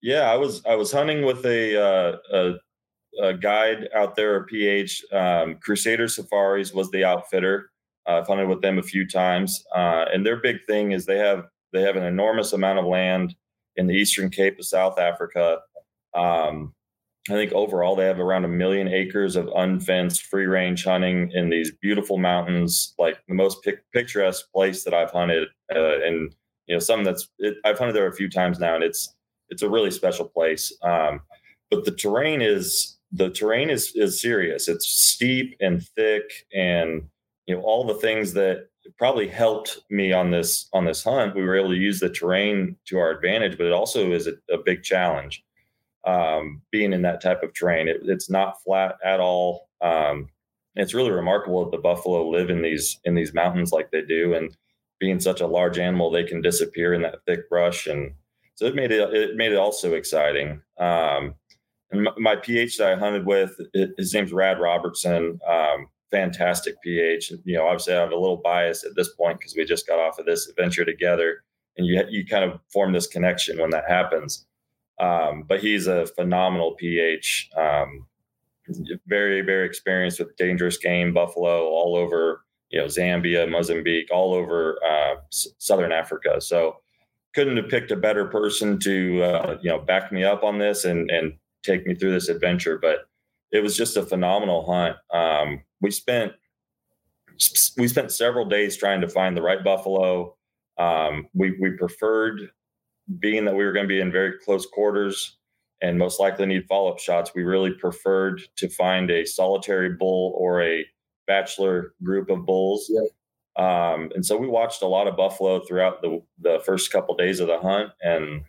Yeah, 0.03 0.33
I 0.33 0.37
was 0.37 0.65
I 0.65 0.75
was 0.75 0.91
hunting 0.91 1.25
with 1.25 1.45
a, 1.45 1.77
uh, 1.77 2.17
a 2.33 2.55
a 3.23 3.35
guide 3.35 3.89
out 3.95 4.17
there, 4.17 4.37
a 4.37 4.45
PH. 4.45 5.05
Um, 5.13 5.57
Crusader 5.57 6.09
Safaris 6.09 6.73
was 6.73 6.91
the 6.91 7.05
outfitter. 7.05 7.71
Uh, 8.09 8.19
I've 8.19 8.27
hunted 8.27 8.49
with 8.49 8.63
them 8.63 8.79
a 8.79 8.83
few 8.83 9.07
times, 9.07 9.63
uh, 9.75 10.07
and 10.13 10.25
their 10.25 10.37
big 10.37 10.65
thing 10.67 10.93
is 10.93 11.05
they 11.05 11.19
have 11.19 11.47
they 11.73 11.83
have 11.83 11.97
an 11.97 12.05
enormous 12.05 12.53
amount 12.53 12.79
of 12.79 12.87
land 12.87 13.35
in 13.77 13.87
the 13.87 13.95
Eastern 13.95 14.31
Cape 14.31 14.59
of 14.59 14.65
South 14.65 14.99
Africa. 14.99 15.61
Um, 16.15 16.75
I 17.29 17.33
think 17.33 17.53
overall 17.53 17.97
they 17.97 18.07
have 18.07 18.19
around 18.19 18.45
a 18.45 18.49
million 18.49 18.89
acres 18.89 19.37
of 19.37 19.51
unfenced 19.55 20.23
free 20.23 20.47
range 20.47 20.85
hunting 20.85 21.31
in 21.33 21.51
these 21.51 21.71
beautiful 21.71 22.17
mountains, 22.17 22.95
like 22.99 23.19
the 23.29 23.35
most 23.35 23.63
pic- 23.63 23.85
picturesque 23.93 24.51
place 24.53 24.85
that 24.85 24.95
I've 24.95 25.11
hunted, 25.11 25.49
uh, 25.75 26.01
and 26.01 26.35
you 26.67 26.75
know 26.75 26.79
some 26.79 27.05
that's 27.05 27.29
it, 27.39 27.57
I've 27.65 27.79
hunted 27.79 27.95
there 27.95 28.07
a 28.07 28.15
few 28.15 28.31
times 28.31 28.59
now, 28.59 28.75
and 28.75 28.83
it's 28.83 29.15
it's 29.51 29.63
a 29.63 29.69
really 29.69 29.91
special 29.91 30.25
place. 30.25 30.73
Um, 30.83 31.21
but 31.71 31.85
the 31.85 31.91
terrain 31.91 32.41
is 32.41 32.99
the 33.13 33.29
terrain 33.29 33.69
is 33.69 33.93
is 33.95 34.21
serious. 34.21 34.67
It's 34.67 34.87
steep 34.87 35.57
and 35.61 35.83
thick, 35.83 36.23
and 36.55 37.03
you 37.47 37.55
know 37.55 37.61
all 37.63 37.87
the 37.87 37.95
things 37.95 38.33
that 38.33 38.69
probably 38.99 39.29
helped 39.29 39.81
me 39.91 40.13
on 40.13 40.31
this 40.31 40.69
on 40.73 40.87
this 40.87 41.05
hunt. 41.05 41.37
We 41.37 41.43
were 41.43 41.57
able 41.57 41.71
to 41.71 41.77
use 41.77 42.01
the 42.01 42.09
terrain 42.09 42.77
to 42.87 42.99
our 42.99 43.11
advantage, 43.11 43.59
but 43.59 43.67
it 43.67 43.73
also 43.73 44.13
is 44.13 44.27
a, 44.27 44.33
a 44.51 44.59
big 44.65 44.83
challenge. 44.83 45.45
Um, 46.07 46.63
being 46.71 46.93
in 46.93 47.03
that 47.03 47.21
type 47.21 47.43
of 47.43 47.53
terrain, 47.53 47.89
it, 47.89 48.01
it's 48.05 48.31
not 48.31 48.63
flat 48.63 48.97
at 49.05 49.21
all. 49.21 49.69
Um, 49.81 50.29
it's 50.77 50.95
really 50.95 51.11
remarkable 51.11 51.65
that 51.65 51.77
the 51.77 51.83
buffalo 51.83 52.29
live 52.29 52.49
in 52.49 52.63
these 52.63 53.01
in 53.05 53.15
these 53.15 53.35
mountains 53.35 53.73
like 53.73 53.91
they 53.91 54.03
do, 54.03 54.35
and 54.35 54.57
being 54.99 55.21
such 55.21 55.41
a 55.41 55.47
large 55.47 55.79
animal, 55.79 56.11
they 56.11 56.25
can 56.25 56.41
disappear 56.41 56.95
in 56.95 57.03
that 57.03 57.25
thick 57.27 57.49
brush, 57.49 57.87
and 57.87 58.13
so 58.55 58.67
it 58.67 58.75
made 58.75 58.93
it 58.93 59.13
it 59.13 59.37
made 59.37 59.53
it 59.53 59.59
also 59.59 59.95
exciting. 59.95 60.63
Um, 60.79 61.35
and 61.91 62.09
my, 62.19 62.37
PH 62.37 62.79
that 62.79 62.93
I 62.93 62.97
hunted 62.97 63.27
with, 63.27 63.59
his 63.97 64.15
name's 64.15 64.33
Rad 64.33 64.61
Robertson. 64.61 65.41
Um, 65.45 65.89
fantastic 66.11 66.81
PH. 66.83 67.33
You 67.45 67.57
know, 67.57 67.67
obviously 67.67 67.95
I 67.95 68.01
have 68.01 68.13
a 68.13 68.17
little 68.17 68.37
bias 68.37 68.85
at 68.85 68.95
this 68.97 69.13
point 69.15 69.39
because 69.39 69.55
we 69.57 69.65
just 69.65 69.87
got 69.87 69.99
off 69.99 70.19
of 70.19 70.27
this 70.27 70.49
adventure 70.49 70.85
together, 70.85 71.43
and 71.77 71.87
you 71.87 72.03
you 72.09 72.27
kind 72.27 72.45
of 72.45 72.61
form 72.73 72.93
this 72.93 73.07
connection 73.07 73.59
when 73.59 73.71
that 73.71 73.89
happens. 73.89 74.47
Um, 75.01 75.45
but 75.49 75.61
he's 75.61 75.87
a 75.87 76.07
phenomenal 76.07 76.75
PH. 76.75 77.51
Um, 77.57 78.07
very 79.07 79.41
very 79.41 79.67
experienced 79.67 80.21
with 80.21 80.37
dangerous 80.37 80.77
game, 80.77 81.13
buffalo 81.13 81.67
all 81.69 81.97
over. 81.97 82.45
You 82.71 82.81
know, 82.81 82.87
Zambia, 82.87 83.51
Mozambique, 83.51 84.11
all 84.13 84.33
over 84.33 84.79
uh, 84.89 85.15
s- 85.33 85.49
southern 85.59 85.91
Africa. 85.91 86.41
So 86.41 86.77
couldn't 87.35 87.57
have 87.57 87.69
picked 87.69 87.91
a 87.91 87.97
better 87.97 88.27
person 88.27 88.79
to 88.81 89.23
uh, 89.23 89.59
you 89.63 89.71
know 89.71 89.79
back 89.81 90.13
me 90.13 90.23
up 90.25 90.45
on 90.45 90.59
this 90.59 90.85
and 90.85 91.11
and 91.11 91.33
take 91.65 91.87
me 91.87 91.95
through 91.95 92.13
this 92.13 92.29
adventure. 92.29 92.79
But 92.79 92.99
it 93.51 93.63
was 93.63 93.77
just 93.77 93.97
a 93.97 94.03
phenomenal 94.05 94.71
hunt. 94.71 94.97
Um, 95.13 95.63
we 95.81 95.91
spent 95.91 96.33
we 97.77 97.89
spent 97.89 98.13
several 98.13 98.45
days 98.45 98.77
trying 98.77 99.01
to 99.01 99.09
find 99.09 99.37
the 99.37 99.43
right 99.43 99.65
buffalo. 99.65 100.37
Um, 100.79 101.27
we 101.35 101.57
we 101.61 101.71
preferred 101.73 102.51
being 103.19 103.45
that 103.47 103.55
we 103.55 103.65
were 103.65 103.73
going 103.73 103.85
to 103.85 103.95
be 103.95 104.01
in 104.01 104.13
very 104.13 104.39
close 104.45 104.67
quarters 104.67 105.37
and 105.83 105.99
most 105.99 106.21
likely 106.21 106.47
need 106.47 106.67
follow 106.69 106.91
up 106.91 106.99
shots. 106.99 107.33
We 107.35 107.43
really 107.43 107.73
preferred 107.73 108.43
to 108.57 108.69
find 108.69 109.11
a 109.11 109.25
solitary 109.27 109.91
bull 109.91 110.35
or 110.37 110.63
a 110.63 110.87
bachelor 111.27 111.95
group 112.03 112.31
of 112.31 112.47
bulls. 112.47 112.91
Yeah. 112.91 113.09
Um, 113.57 114.11
and 114.15 114.25
so 114.25 114.37
we 114.37 114.47
watched 114.47 114.83
a 114.83 114.87
lot 114.87 115.09
of 115.09 115.17
buffalo 115.17 115.61
throughout 115.61 116.03
the 116.03 116.23
the 116.39 116.61
first 116.65 116.93
couple 116.93 117.15
days 117.17 117.41
of 117.41 117.49
the 117.49 117.59
hunt, 117.59 117.91
and 118.01 118.45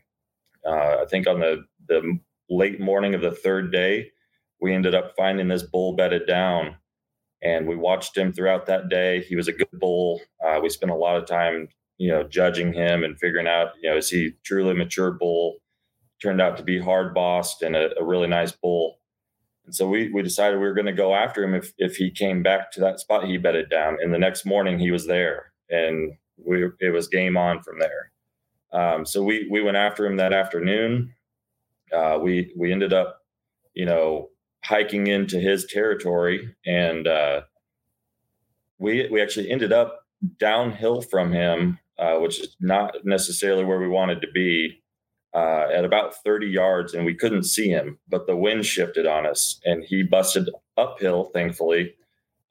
Uh, 0.66 0.98
I 1.02 1.06
think 1.10 1.28
on 1.28 1.40
the 1.40 1.66
the 1.88 2.20
late 2.50 2.80
morning 2.80 3.16
of 3.16 3.22
the 3.22 3.32
third 3.32 3.72
day, 3.72 4.12
we 4.62 4.74
ended 4.74 4.94
up 4.94 5.16
finding 5.18 5.48
this 5.48 5.64
bull 5.64 5.96
bedded 5.96 6.28
down, 6.28 6.76
and 7.42 7.68
we 7.68 7.76
watched 7.76 8.16
him 8.16 8.32
throughout 8.32 8.68
that 8.68 8.90
day. 8.90 9.22
He 9.24 9.36
was 9.36 9.48
a 9.48 9.54
good 9.54 9.68
bull. 9.74 10.22
Uh, 10.46 10.60
we 10.62 10.70
spent 10.70 10.92
a 10.92 10.96
lot 10.96 11.18
of 11.18 11.26
time, 11.26 11.70
you 11.98 12.12
know, 12.12 12.24
judging 12.24 12.74
him 12.74 13.04
and 13.04 13.20
figuring 13.20 13.48
out, 13.48 13.70
you 13.82 13.90
know, 13.90 13.98
is 13.98 14.10
he 14.10 14.32
truly 14.44 14.74
mature 14.74 15.12
bull? 15.12 15.58
Turned 16.22 16.42
out 16.42 16.58
to 16.58 16.64
be 16.64 16.80
hard 16.80 17.14
bossed 17.14 17.62
and 17.62 17.76
a, 17.76 17.90
a 18.00 18.06
really 18.06 18.28
nice 18.28 18.52
bull. 18.52 19.00
And 19.66 19.76
so 19.76 19.88
we 19.88 20.12
we 20.12 20.22
decided 20.22 20.60
we 20.60 20.66
were 20.66 20.74
going 20.74 20.86
to 20.88 20.94
go 20.94 21.14
after 21.14 21.44
him 21.44 21.54
if 21.54 21.72
if 21.78 21.96
he 21.96 22.12
came 22.12 22.44
back 22.44 22.72
to 22.72 22.80
that 22.82 23.00
spot 23.00 23.26
he 23.26 23.38
bedded 23.38 23.70
down. 23.70 23.98
And 24.02 24.14
the 24.14 24.20
next 24.20 24.46
morning 24.46 24.80
he 24.80 24.92
was 24.92 25.08
there, 25.08 25.52
and 25.70 26.14
we 26.38 26.66
it 26.80 26.92
was 26.92 27.08
game 27.08 27.38
on 27.38 27.62
from 27.62 27.80
there. 27.80 28.12
Um, 28.74 29.06
so 29.06 29.24
we 29.24 29.48
we 29.52 29.62
went 29.62 29.78
after 29.78 30.06
him 30.06 30.18
that 30.18 30.34
afternoon. 30.34 31.14
Uh, 31.94 32.20
we 32.22 32.54
we 32.58 32.72
ended 32.72 32.94
up, 32.94 33.20
you 33.74 33.86
know, 33.86 34.30
hiking 34.64 35.08
into 35.08 35.40
his 35.40 35.66
territory, 35.66 36.56
and 36.66 37.08
uh, 37.08 37.42
we 38.80 39.08
we 39.12 39.22
actually 39.22 39.50
ended 39.52 39.74
up 39.74 40.01
downhill 40.40 41.02
from 41.02 41.32
him, 41.32 41.80
uh, 41.98 42.18
which 42.18 42.40
is 42.40 42.56
not 42.60 42.96
necessarily 43.04 43.64
where 43.64 43.80
we 43.80 43.88
wanted 43.88 44.22
to 44.22 44.32
be. 44.34 44.78
Uh, 45.34 45.70
at 45.74 45.86
about 45.86 46.14
30 46.26 46.48
yards, 46.48 46.94
and 46.94 47.06
we 47.06 47.16
couldn't 47.16 47.44
see 47.44 47.70
him, 47.70 47.98
but 48.10 48.28
the 48.28 48.36
wind 48.36 48.66
shifted 48.66 49.08
on 49.08 49.26
us, 49.26 49.62
and 49.64 49.86
he 49.86 50.04
busted 50.04 50.50
uphill, 50.76 51.32
thankfully, 51.34 51.94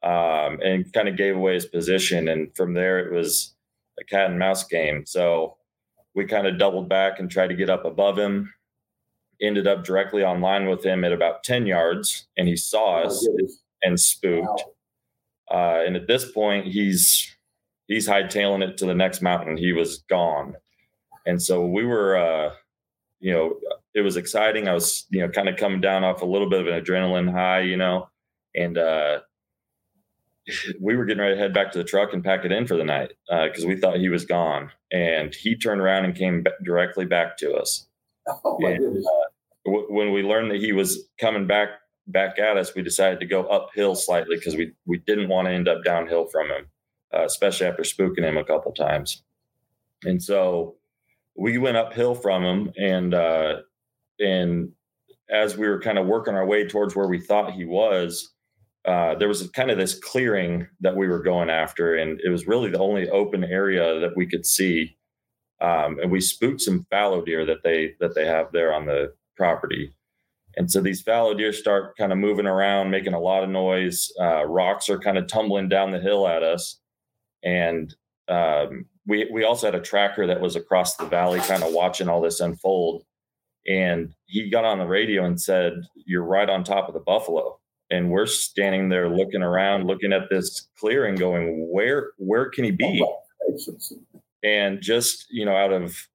um, 0.03 0.59
and 0.65 0.91
kind 0.95 1.07
of 1.07 1.15
gave 1.15 1.37
away 1.37 1.53
his 1.53 1.67
position. 1.67 2.27
And 2.27 2.57
from 2.57 2.73
there, 2.73 2.99
it 2.99 3.13
was 3.13 3.55
a 4.01 4.05
cat 4.05 4.31
and 4.31 4.39
mouse 4.39 4.65
game. 4.65 5.05
So 5.07 5.59
we 6.15 6.25
kind 6.25 6.47
of 6.47 6.59
doubled 6.59 6.89
back 6.89 7.19
and 7.19 7.31
tried 7.31 7.49
to 7.49 7.55
get 7.55 7.71
up 7.71 7.85
above 7.85 8.19
him. 8.19 8.53
Ended 9.41 9.67
up 9.67 9.85
directly 9.85 10.23
on 10.23 10.41
line 10.41 10.69
with 10.69 10.85
him 10.85 11.05
at 11.05 11.13
about 11.13 11.45
10 11.45 11.67
yards, 11.67 12.29
and 12.37 12.49
he 12.49 12.57
saw 12.57 13.03
oh, 13.03 13.07
us 13.07 13.29
and 13.83 13.99
spooked. 13.99 14.65
Wow. 15.51 15.81
Uh, 15.81 15.83
and 15.85 15.97
at 15.97 16.07
this 16.07 16.31
point, 16.31 16.67
he's 16.67 17.37
he's 17.91 18.09
hightailing 18.09 18.63
it 18.67 18.79
to 18.79 18.87
the 18.87 18.95
next 18.95 19.21
mountain. 19.21 19.57
He 19.57 19.73
was 19.73 19.99
gone, 20.09 20.57
and 21.27 21.43
so 21.43 21.67
we 21.67 21.85
were, 21.85 22.17
uh, 22.17 22.55
you 23.21 23.33
know, 23.33 23.57
it 23.95 24.01
was 24.01 24.17
exciting. 24.17 24.69
I 24.69 24.75
was, 24.75 25.07
you 25.11 25.21
know, 25.21 25.29
kind 25.29 25.49
of 25.49 25.57
coming 25.57 25.81
down 25.81 26.05
off 26.05 26.23
a 26.23 26.27
little 26.27 26.49
bit 26.49 26.61
of 26.61 26.67
an 26.67 26.83
adrenaline 26.83 27.31
high, 27.31 27.61
you 27.61 27.77
know, 27.77 28.09
and 28.55 28.79
uh, 28.79 29.21
we 30.81 30.97
were 30.97 31.05
getting 31.05 31.21
ready 31.21 31.35
to 31.35 31.41
head 31.41 31.55
back 31.55 31.73
to 31.73 31.79
the 31.79 31.85
truck 31.85 32.13
and 32.13 32.25
pack 32.25 32.45
it 32.45 32.53
in 32.53 32.67
for 32.67 32.77
the 32.77 32.85
night 32.85 33.13
because 33.29 33.65
uh, 33.65 33.69
we 33.69 33.77
thought 33.77 33.99
he 33.99 34.09
was 34.09 34.25
gone. 34.25 34.71
And 34.93 35.35
he 35.35 35.57
turned 35.57 35.81
around 35.81 36.05
and 36.05 36.15
came 36.15 36.43
b- 36.43 36.51
directly 36.65 37.05
back 37.05 37.37
to 37.39 37.55
us. 37.55 37.87
Oh 38.45 38.59
my 38.61 38.71
and. 38.71 38.99
Uh, 38.99 39.29
w- 39.67 39.87
when 39.89 40.13
we 40.13 40.23
learned 40.23 40.51
that 40.51 40.61
he 40.61 40.73
was 40.73 41.09
coming 41.19 41.47
back 41.47 41.71
back 42.07 42.39
at 42.39 42.57
us, 42.57 42.75
we 42.75 42.83
decided 42.83 43.21
to 43.21 43.27
go 43.27 43.45
uphill 43.45 43.95
slightly 43.95 44.37
because 44.37 44.57
we 44.57 44.73
we 44.87 44.99
didn't 44.99 45.29
want 45.29 45.47
to 45.47 45.53
end 45.53 45.69
up 45.69 45.85
downhill 45.85 46.27
from 46.27 46.49
him, 46.49 46.67
uh, 47.15 47.25
especially 47.25 47.67
after 47.67 47.83
spooking 47.83 48.25
him 48.25 48.37
a 48.37 48.45
couple 48.45 48.73
times. 48.73 49.23
And 50.05 50.23
so 50.23 50.77
we 51.37 51.59
went 51.59 51.77
uphill 51.77 52.15
from 52.15 52.45
him, 52.45 52.73
and 52.77 53.15
uh, 53.15 53.57
and 54.19 54.73
as 55.31 55.57
we 55.57 55.69
were 55.69 55.81
kind 55.81 55.99
of 55.99 56.07
working 56.07 56.35
our 56.35 56.47
way 56.47 56.67
towards 56.67 56.97
where 56.97 57.09
we 57.09 57.21
thought 57.21 57.53
he 57.53 57.65
was, 57.65 58.33
uh, 58.85 59.15
there 59.15 59.29
was 59.29 59.49
kind 59.51 59.71
of 59.71 59.79
this 59.79 59.99
clearing 59.99 60.67
that 60.81 60.97
we 60.97 61.07
were 61.07 61.23
going 61.23 61.51
after, 61.51 61.95
and 61.95 62.21
it 62.25 62.31
was 62.31 62.47
really 62.47 62.71
the 62.71 62.79
only 62.79 63.09
open 63.11 63.45
area 63.45 64.01
that 64.01 64.17
we 64.17 64.27
could 64.27 64.47
see. 64.47 64.97
Um, 65.61 65.99
and 66.01 66.11
we 66.11 66.23
spooked 66.23 66.63
some 66.63 66.87
fallow 66.91 67.23
deer 67.23 67.45
that 67.45 67.63
they 67.63 67.95
that 68.01 68.15
they 68.15 68.27
have 68.27 68.53
there 68.53 68.73
on 68.73 68.87
the 68.87 69.13
property. 69.37 69.93
And 70.57 70.71
so 70.71 70.81
these 70.81 71.03
fallow 71.03 71.35
deer 71.35 71.53
start 71.53 71.97
kind 71.97 72.13
of 72.13 72.19
moving 72.19 72.47
around, 72.47 72.91
making 72.91 73.15
a 73.15 73.21
lot 73.21 73.45
of 73.45 73.51
noise. 73.51 74.11
Uh, 74.21 74.45
rocks 74.45 74.89
are 74.89 74.99
kind 74.99 75.19
of 75.19 75.29
tumbling 75.29 75.69
down 75.69 75.91
the 75.91 76.01
hill 76.01 76.27
at 76.27 76.43
us, 76.43 76.81
and 77.43 77.95
um, 78.29 78.87
we 79.07 79.29
we 79.33 79.45
also 79.45 79.67
had 79.67 79.75
a 79.75 79.81
tracker 79.81 80.27
that 80.27 80.41
was 80.41 80.57
across 80.57 80.97
the 80.97 81.07
valley, 81.07 81.41
kind 81.41 81.63
of 81.63 81.73
watching 81.73 82.09
all 82.09 82.21
this 82.21 82.41
unfold. 82.41 83.05
And 83.67 84.15
he 84.27 84.49
got 84.49 84.65
on 84.65 84.79
the 84.79 84.87
radio 84.87 85.25
and 85.25 85.41
said, 85.41 85.75
"You're 86.07 86.25
right 86.25 86.49
on 86.49 86.65
top 86.65 86.89
of 86.89 86.95
the 86.95 87.01
buffalo." 87.01 87.61
and 87.91 88.11
we're 88.11 88.27
standing 88.27 88.89
there 88.89 89.09
looking 89.09 89.43
around 89.43 89.87
looking 89.87 90.13
at 90.13 90.31
this 90.31 90.69
clearing 90.79 91.17
going 91.17 91.69
where 91.71 92.13
where 92.19 92.49
can 92.49 92.65
he 92.65 92.71
be 92.71 93.05
and 94.43 94.81
just 94.81 95.27
you 95.31 95.45
know 95.45 95.57
out 95.57 95.73
of 95.73 96.09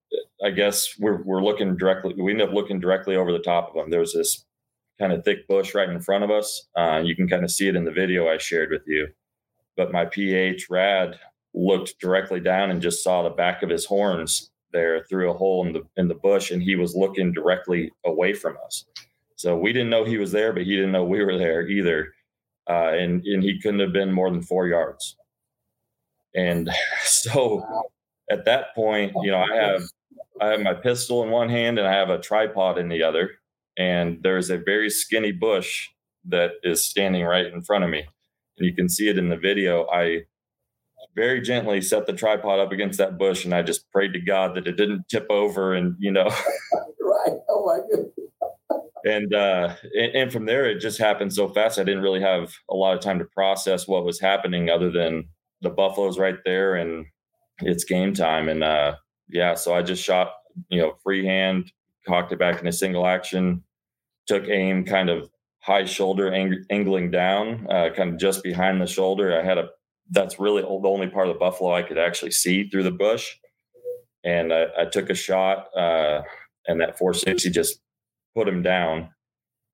i 0.43 0.49
guess 0.49 0.95
we're, 0.99 1.21
we're 1.23 1.43
looking 1.43 1.77
directly 1.77 2.13
we 2.17 2.31
end 2.31 2.41
up 2.41 2.53
looking 2.53 2.79
directly 2.79 3.15
over 3.15 3.31
the 3.31 3.39
top 3.39 3.69
of 3.69 3.75
him 3.75 3.89
there's 3.89 4.13
this 4.13 4.45
kind 4.99 5.11
of 5.11 5.23
thick 5.25 5.47
bush 5.47 5.75
right 5.75 5.89
in 5.89 5.99
front 5.99 6.23
of 6.23 6.31
us 6.31 6.67
uh, 6.77 7.01
you 7.03 7.15
can 7.15 7.27
kind 7.27 7.43
of 7.43 7.51
see 7.51 7.67
it 7.67 7.75
in 7.75 7.83
the 7.83 7.91
video 7.91 8.27
i 8.27 8.37
shared 8.37 8.69
with 8.71 8.83
you 8.87 9.07
but 9.77 9.91
my 9.91 10.05
ph 10.05 10.67
rad 10.69 11.19
looked 11.53 11.99
directly 11.99 12.39
down 12.39 12.69
and 12.69 12.81
just 12.81 13.03
saw 13.03 13.23
the 13.23 13.29
back 13.29 13.63
of 13.63 13.69
his 13.69 13.85
horns 13.85 14.51
there 14.73 15.01
through 15.03 15.31
a 15.31 15.37
hole 15.37 15.65
in 15.65 15.73
the 15.73 15.81
in 15.97 16.07
the 16.07 16.15
bush 16.15 16.51
and 16.51 16.61
he 16.61 16.75
was 16.75 16.95
looking 16.95 17.31
directly 17.31 17.91
away 18.05 18.33
from 18.33 18.57
us 18.65 18.85
so 19.35 19.57
we 19.57 19.73
didn't 19.73 19.89
know 19.89 20.05
he 20.05 20.17
was 20.17 20.31
there, 20.31 20.53
but 20.53 20.63
he 20.63 20.75
didn't 20.75 20.91
know 20.91 21.03
we 21.03 21.23
were 21.23 21.37
there 21.37 21.67
either. 21.67 22.13
Uh, 22.69 22.93
and 22.93 23.23
and 23.25 23.43
he 23.43 23.59
couldn't 23.61 23.79
have 23.79 23.93
been 23.93 24.11
more 24.11 24.31
than 24.31 24.41
four 24.41 24.67
yards. 24.67 25.15
And 26.33 26.69
so 27.03 27.63
at 28.31 28.45
that 28.45 28.73
point, 28.73 29.13
you 29.21 29.31
know, 29.31 29.43
I 29.43 29.55
have 29.55 29.83
I 30.41 30.47
have 30.47 30.61
my 30.61 30.73
pistol 30.73 31.23
in 31.23 31.29
one 31.29 31.49
hand 31.49 31.77
and 31.77 31.87
I 31.87 31.93
have 31.93 32.09
a 32.09 32.19
tripod 32.19 32.77
in 32.77 32.89
the 32.89 33.03
other, 33.03 33.31
and 33.77 34.19
there's 34.23 34.49
a 34.49 34.57
very 34.57 34.89
skinny 34.89 35.31
bush 35.31 35.89
that 36.27 36.53
is 36.63 36.83
standing 36.83 37.23
right 37.23 37.45
in 37.45 37.61
front 37.61 37.83
of 37.83 37.89
me, 37.89 38.05
and 38.57 38.67
you 38.67 38.75
can 38.75 38.89
see 38.89 39.07
it 39.07 39.17
in 39.17 39.29
the 39.29 39.37
video. 39.37 39.87
I 39.91 40.23
very 41.15 41.41
gently 41.41 41.81
set 41.81 42.05
the 42.07 42.13
tripod 42.13 42.59
up 42.59 42.71
against 42.71 42.97
that 42.97 43.17
bush, 43.17 43.45
and 43.45 43.53
I 43.53 43.61
just 43.61 43.89
prayed 43.91 44.13
to 44.13 44.19
God 44.19 44.55
that 44.55 44.67
it 44.67 44.77
didn't 44.77 45.07
tip 45.09 45.27
over, 45.29 45.73
and 45.73 45.95
you 45.99 46.11
know. 46.11 46.25
right. 47.01 47.37
Oh 47.49 47.65
my 47.65 47.79
goodness 47.89 48.11
and 49.05 49.33
uh 49.33 49.73
and, 49.93 50.15
and, 50.15 50.33
from 50.33 50.45
there 50.45 50.65
it 50.65 50.79
just 50.79 50.97
happened 50.97 51.31
so 51.31 51.47
fast 51.47 51.79
i 51.79 51.83
didn't 51.83 52.01
really 52.01 52.21
have 52.21 52.51
a 52.69 52.75
lot 52.75 52.95
of 52.95 52.99
time 52.99 53.19
to 53.19 53.25
process 53.25 53.87
what 53.87 54.03
was 54.03 54.19
happening 54.19 54.69
other 54.69 54.91
than 54.91 55.23
the 55.61 55.69
buffalo's 55.69 56.19
right 56.19 56.39
there 56.43 56.75
and 56.75 57.05
it's 57.59 57.83
game 57.83 58.13
time 58.13 58.49
and 58.49 58.63
uh 58.63 58.95
yeah 59.29 59.53
so 59.53 59.73
i 59.73 59.81
just 59.81 60.03
shot 60.03 60.33
you 60.69 60.81
know 60.81 60.93
freehand 61.03 61.71
cocked 62.07 62.31
it 62.31 62.39
back 62.39 62.59
in 62.59 62.67
a 62.67 62.73
single 62.73 63.05
action 63.05 63.63
took 64.27 64.47
aim 64.49 64.83
kind 64.83 65.09
of 65.09 65.29
high 65.65 65.85
shoulder 65.85 66.31
ang- 66.31 66.65
angling 66.69 67.11
down 67.11 67.65
uh, 67.69 67.89
kind 67.95 68.13
of 68.13 68.19
just 68.19 68.43
behind 68.43 68.81
the 68.81 68.87
shoulder 68.87 69.39
i 69.39 69.43
had 69.43 69.57
a 69.57 69.67
that's 70.11 70.39
really 70.39 70.61
the 70.61 70.67
only 70.67 71.07
part 71.07 71.27
of 71.27 71.33
the 71.33 71.39
buffalo 71.39 71.73
i 71.73 71.81
could 71.81 71.97
actually 71.97 72.31
see 72.31 72.69
through 72.69 72.83
the 72.83 72.91
bush 72.91 73.35
and 74.23 74.53
i, 74.53 74.65
I 74.79 74.85
took 74.85 75.09
a 75.09 75.15
shot 75.15 75.67
uh, 75.75 76.21
and 76.67 76.81
that 76.81 76.97
460 76.97 77.49
just 77.49 77.79
put 78.35 78.47
him 78.47 78.61
down 78.61 79.09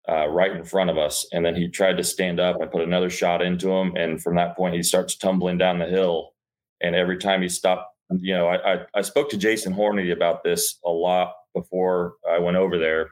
uh, 0.10 0.28
right 0.28 0.52
in 0.52 0.64
front 0.64 0.90
of 0.90 0.98
us. 0.98 1.28
And 1.32 1.46
then 1.46 1.56
he 1.56 1.68
tried 1.68 1.98
to 1.98 2.04
stand 2.04 2.40
up. 2.40 2.58
I 2.62 2.66
put 2.66 2.82
another 2.82 3.10
shot 3.10 3.42
into 3.42 3.72
him. 3.72 3.96
And 3.96 4.22
from 4.22 4.36
that 4.36 4.56
point, 4.56 4.76
he 4.76 4.84
starts 4.84 5.16
tumbling 5.16 5.58
down 5.58 5.80
the 5.80 5.86
hill. 5.86 6.34
And 6.82 6.96
every 6.96 7.18
time 7.18 7.42
he 7.42 7.50
stopped, 7.50 7.86
you 8.20 8.34
know, 8.34 8.48
I, 8.48 8.74
I, 8.74 8.78
I 8.96 9.02
spoke 9.02 9.30
to 9.30 9.38
Jason 9.38 9.74
Hornady 9.74 10.12
about 10.12 10.44
this 10.44 10.80
a 10.84 10.90
lot 10.90 11.34
before 11.54 12.16
I 12.30 12.40
went 12.40 12.58
over 12.58 12.78
there. 12.78 13.12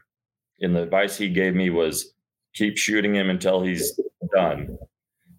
And 0.61 0.75
the 0.75 0.83
advice 0.83 1.15
he 1.15 1.29
gave 1.29 1.55
me 1.55 1.69
was 1.69 2.13
keep 2.53 2.77
shooting 2.77 3.15
him 3.15 3.29
until 3.29 3.61
he's 3.61 3.99
done. 4.33 4.77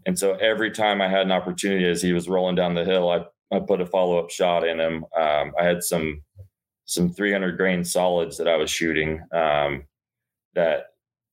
And 0.07 0.19
so 0.19 0.35
every 0.35 0.71
time 0.71 1.01
I 1.03 1.09
had 1.09 1.23
an 1.23 1.33
opportunity 1.33 1.89
as 1.89 2.03
he 2.03 2.13
was 2.13 2.29
rolling 2.29 2.57
down 2.57 2.75
the 2.75 2.85
hill, 2.85 3.11
I, 3.11 3.25
I 3.55 3.61
put 3.61 3.81
a 3.81 3.87
follow 3.87 4.19
up 4.19 4.31
shot 4.31 4.67
in 4.67 4.81
him. 4.81 5.05
Um, 5.17 5.53
I 5.59 5.65
had 5.65 5.83
some 5.83 6.23
some 6.87 7.13
300 7.13 7.57
grain 7.57 7.85
solids 7.85 8.37
that 8.39 8.49
I 8.49 8.57
was 8.57 8.71
shooting. 8.71 9.23
Um, 9.33 9.85
that 10.55 10.87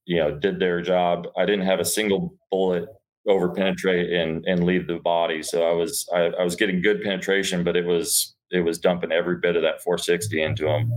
you 0.05 0.17
know 0.17 0.37
did 0.37 0.59
their 0.59 0.81
job. 0.81 1.27
I 1.37 1.45
didn't 1.45 1.65
have 1.65 1.79
a 1.79 1.85
single 1.85 2.35
bullet 2.51 2.87
over 3.27 3.49
penetrate 3.49 4.11
and 4.13 4.45
and 4.45 4.65
leave 4.65 4.87
the 4.87 4.99
body, 4.99 5.43
so 5.43 5.67
I 5.67 5.73
was 5.73 6.07
I, 6.13 6.31
I 6.39 6.43
was 6.43 6.55
getting 6.55 6.81
good 6.81 7.01
penetration, 7.01 7.63
but 7.63 7.75
it 7.75 7.85
was 7.85 8.35
it 8.51 8.61
was 8.61 8.79
dumping 8.79 9.11
every 9.11 9.37
bit 9.37 9.55
of 9.55 9.61
that 9.63 9.81
460 9.83 10.41
into 10.41 10.63
them. 10.65 10.91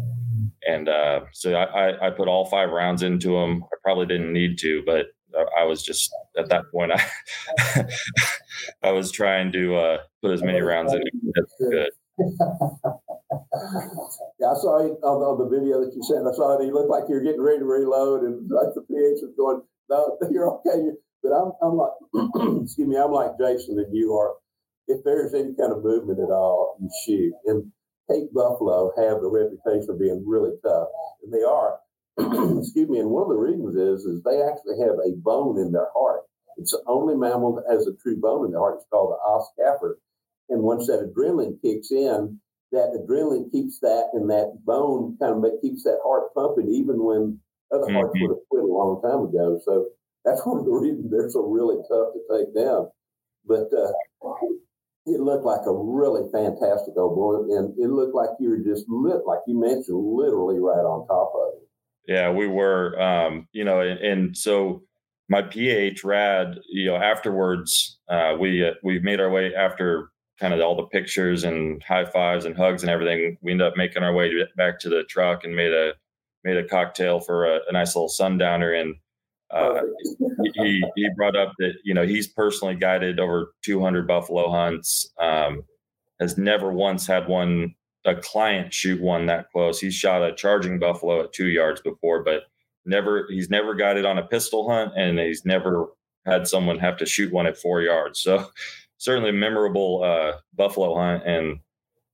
And 0.67 0.89
uh, 0.89 1.21
so 1.33 1.55
I, 1.55 2.09
I 2.09 2.11
put 2.11 2.29
all 2.29 2.45
five 2.45 2.71
rounds 2.71 3.03
into 3.03 3.31
them. 3.31 3.65
I 3.65 3.77
probably 3.83 4.07
didn't 4.07 4.33
need 4.33 4.59
to, 4.59 4.83
but 4.85 5.07
I 5.57 5.65
was 5.65 5.83
just 5.83 6.11
at 6.39 6.49
that 6.49 6.65
point. 6.73 6.93
I 7.59 7.87
I 8.83 8.93
was 8.93 9.11
trying 9.11 9.53
to 9.53 9.77
uh, 9.77 9.99
put 10.23 10.33
as 10.33 10.43
many 10.43 10.61
rounds 10.61 10.93
in 10.93 11.03
as 11.03 11.55
good. 11.59 11.91
yeah, 14.39 14.51
I 14.51 14.55
saw 14.55 14.81
on, 14.81 15.21
on, 15.23 15.39
the 15.39 15.49
video 15.49 15.81
that 15.81 15.93
you 15.95 16.03
sent. 16.03 16.27
I 16.27 16.33
saw 16.33 16.59
it. 16.59 16.65
He 16.65 16.73
looked 16.73 16.91
like 16.91 17.05
you're 17.09 17.23
getting 17.23 17.41
ready 17.41 17.61
to 17.61 17.65
reload, 17.65 18.23
and 18.25 18.51
like 18.51 18.75
the 18.75 18.83
PH 18.83 19.23
was 19.23 19.35
going, 19.37 19.63
"No, 19.89 20.19
you're 20.31 20.51
okay." 20.59 20.93
But 21.23 21.33
I'm, 21.33 21.53
I'm 21.63 21.77
like, 21.77 21.93
excuse 22.65 22.89
me, 22.89 22.97
I'm 22.97 23.13
like 23.13 23.39
Jason, 23.39 23.79
and 23.79 23.95
you 23.95 24.15
are. 24.17 24.35
If 24.89 25.05
there's 25.05 25.35
any 25.35 25.55
kind 25.55 25.71
of 25.71 25.85
movement 25.85 26.19
at 26.19 26.33
all, 26.35 26.77
you 26.81 26.91
shoot. 27.07 27.33
And 27.47 27.71
Cape 28.11 28.33
buffalo 28.35 28.93
have 28.97 29.21
the 29.21 29.31
reputation 29.31 29.91
of 29.91 29.99
being 29.99 30.25
really 30.27 30.53
tough, 30.63 30.89
and 31.23 31.33
they 31.33 31.43
are. 31.43 31.79
Excuse 32.19 32.89
me. 32.89 32.99
And 32.99 33.11
one 33.11 33.23
of 33.23 33.29
the 33.29 33.37
reasons 33.37 33.77
is 33.77 34.05
is 34.05 34.23
they 34.23 34.43
actually 34.43 34.79
have 34.81 34.99
a 34.99 35.17
bone 35.17 35.59
in 35.59 35.73
their 35.73 35.89
heart. 35.95 36.23
It's 36.57 36.73
the 36.73 36.83
only 36.87 37.15
mammal 37.15 37.55
that 37.57 37.73
has 37.73 37.87
a 37.87 37.97
true 38.03 38.21
bone 38.21 38.47
in 38.47 38.51
their 38.53 38.61
heart. 38.61 38.77
It's 38.77 38.87
called 38.91 39.15
the 39.15 39.23
os. 39.23 39.49
And 40.51 40.63
once 40.63 40.89
that 40.89 41.07
adrenaline 41.07 41.63
kicks 41.63 41.93
in, 41.93 42.41
that 42.73 42.93
adrenaline 42.93 43.51
keeps 43.51 43.79
that 43.81 44.11
and 44.13 44.29
that 44.31 44.59
bone 44.65 45.17
kind 45.21 45.45
of 45.45 45.53
keeps 45.63 45.85
that 45.85 46.01
heart 46.05 46.35
pumping, 46.35 46.69
even 46.69 47.03
when 47.03 47.39
other 47.73 47.85
mm-hmm. 47.87 47.95
hearts 47.95 48.13
would 48.17 48.31
have 48.31 48.49
quit 48.51 48.65
a 48.65 48.67
long 48.67 49.01
time 49.01 49.31
ago. 49.31 49.61
So 49.65 49.87
that's 50.25 50.43
one 50.45 50.59
of 50.59 50.65
the 50.65 50.73
reasons 50.73 51.11
they're 51.11 51.31
so 51.31 51.47
really 51.47 51.77
tough 51.89 52.13
to 52.15 52.21
take 52.31 52.55
down. 52.55 52.91
But 53.47 53.71
uh, 53.73 53.93
it 55.07 55.21
looked 55.21 55.45
like 55.45 55.67
a 55.67 55.73
really 55.73 56.31
fantastic 56.33 56.95
old 56.97 57.17
boy, 57.17 57.57
and 57.57 57.75
it 57.79 57.89
looked 57.89 58.15
like 58.15 58.31
you 58.39 58.51
were 58.51 58.59
just 58.59 58.87
lit, 58.89 59.27
like 59.27 59.41
you 59.47 59.59
mentioned, 59.59 59.97
literally 59.97 60.59
right 60.59 60.85
on 60.85 61.07
top 61.07 61.33
of 61.35 61.55
it. 61.55 61.69
Yeah, 62.13 62.31
we 62.31 62.47
were, 62.47 63.01
um, 63.01 63.49
you 63.53 63.65
know, 63.65 63.81
and, 63.81 64.01
and, 64.01 64.37
so 64.37 64.83
my 65.29 65.43
PH 65.43 66.03
rad, 66.03 66.59
you 66.69 66.87
know, 66.87 66.97
afterwards, 66.97 67.99
uh, 68.09 68.35
we 68.39 68.67
uh, 68.67 68.73
we 68.83 68.99
made 68.99 69.21
our 69.21 69.31
way 69.31 69.55
after 69.55 70.11
kind 70.41 70.55
of 70.55 70.61
all 70.61 70.75
the 70.75 70.85
pictures 70.85 71.45
and 71.45 71.83
high 71.83 72.05
fives 72.05 72.47
and 72.47 72.57
hugs 72.57 72.83
and 72.83 72.91
everything. 72.91 73.37
We 73.43 73.53
ended 73.53 73.67
up 73.67 73.77
making 73.77 74.03
our 74.03 74.13
way 74.13 74.31
back 74.57 74.81
to 74.81 74.89
the 74.89 75.05
truck 75.05 75.45
and 75.45 75.55
made 75.55 75.73
a 75.73 75.93
made 76.43 76.57
a 76.57 76.67
cocktail 76.67 77.21
for 77.21 77.45
a, 77.45 77.61
a 77.69 77.73
nice 77.73 77.95
little 77.95 78.09
sundowner 78.09 78.73
and 78.73 78.97
uh, 79.53 79.83
he 80.55 80.85
he 80.97 81.09
brought 81.17 81.37
up 81.37 81.53
that 81.59 81.75
you 81.85 81.95
know 81.95 82.07
he's 82.07 82.29
personally 82.29 82.75
guided 82.75 83.19
over 83.19 83.53
200 83.63 84.07
buffalo 84.07 84.51
hunts. 84.51 85.11
Um, 85.19 85.65
has 86.21 86.37
never 86.37 86.71
once 86.71 87.07
had 87.07 87.29
one 87.29 87.75
a 88.05 88.15
client 88.15 88.73
shoot 88.73 89.01
one 89.01 89.27
that 89.27 89.51
close. 89.51 89.81
He's 89.81 89.95
shot 89.95 90.23
a 90.23 90.35
charging 90.35 90.79
buffalo 90.79 91.25
at 91.25 91.33
two 91.33 91.49
yards 91.49 91.81
before, 91.81 92.23
but 92.23 92.45
never 92.85 93.27
he's 93.29 93.51
never 93.51 93.75
guided 93.75 94.05
on 94.05 94.19
a 94.19 94.27
pistol 94.27 94.71
hunt, 94.71 94.93
and 94.97 95.19
he's 95.19 95.45
never 95.45 95.87
had 96.27 96.47
someone 96.47 96.79
have 96.79 96.97
to 96.99 97.07
shoot 97.07 97.33
one 97.33 97.47
at 97.47 97.59
four 97.59 97.83
yards. 97.83 98.21
So 98.21 98.47
certainly 98.99 99.31
a 99.31 99.35
memorable 99.35 100.03
uh, 100.05 100.39
buffalo 100.55 100.95
hunt, 100.95 101.25
and 101.27 101.61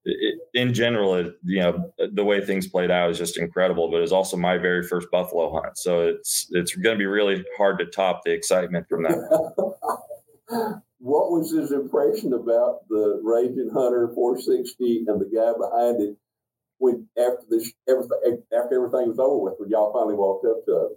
it, 0.07 0.39
in 0.55 0.73
general, 0.73 1.15
it, 1.15 1.35
you 1.45 1.61
know, 1.61 1.93
the 2.13 2.25
way 2.25 2.41
things 2.41 2.69
played 2.69 2.91
out 2.91 3.11
is 3.11 3.19
just 3.19 3.39
incredible. 3.39 3.91
But 3.91 4.03
it's 4.03 4.13
also 4.13 4.37
my 4.37 4.57
very 4.57 4.83
first 4.83 5.09
buffalo 5.11 5.53
hunt, 5.53 5.77
so 5.77 6.07
it's 6.07 6.47
it's 6.53 6.75
going 6.75 6.97
to 6.97 6.99
be 6.99 7.07
really 7.07 7.45
hard 7.59 7.79
to 7.81 7.87
top 7.87 8.23
the 8.25 8.33
excitement 8.33 8.87
from 8.89 9.03
that. 9.03 9.73
what 10.99 11.33
was 11.33 11.53
his 11.53 11.73
impression 11.73 12.33
about 12.33 12.89
the 12.89 13.21
Raging 13.23 13.71
Hunter 13.73 14.11
460 14.15 15.05
and 15.09 15.21
the 15.21 15.27
guy 15.27 15.53
behind 15.59 16.03
it 16.03 16.17
when 16.79 17.09
after 17.19 17.45
this 17.51 17.73
everything 17.89 18.43
after 18.57 18.77
everything 18.77 19.09
was 19.09 19.19
over 19.19 19.39
with 19.39 19.55
when 19.59 19.71
y'all 19.71 19.93
finally 19.93 20.15
walked 20.15 20.47
up 20.47 20.65
to 20.67 20.73
him? 20.73 20.89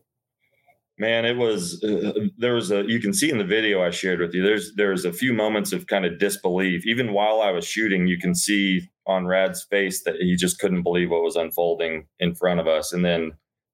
Man 0.99 1.25
it 1.25 1.37
was 1.37 1.83
uh, 1.83 2.11
there 2.37 2.53
was 2.53 2.71
a 2.71 2.83
you 2.87 2.99
can 2.99 3.13
see 3.13 3.31
in 3.31 3.37
the 3.37 3.43
video 3.43 3.81
i 3.81 3.89
shared 3.89 4.19
with 4.19 4.33
you 4.33 4.43
there's 4.43 4.73
there's 4.75 5.05
a 5.05 5.13
few 5.13 5.33
moments 5.33 5.73
of 5.73 5.87
kind 5.87 6.05
of 6.05 6.19
disbelief. 6.19 6.85
Even 6.85 7.13
while 7.13 7.41
i 7.41 7.51
was 7.51 7.65
shooting 7.65 8.07
you 8.07 8.19
can 8.19 8.35
see 8.35 8.89
on 9.09 9.25
rad's 9.25 9.63
face 9.63 10.03
that 10.03 10.15
he 10.15 10.35
just 10.35 10.59
couldn't 10.59 10.83
believe 10.83 11.09
what 11.09 11.23
was 11.23 11.35
unfolding 11.35 12.05
in 12.19 12.35
front 12.35 12.59
of 12.59 12.67
us. 12.67 12.93
And 12.93 13.03
then 13.03 13.31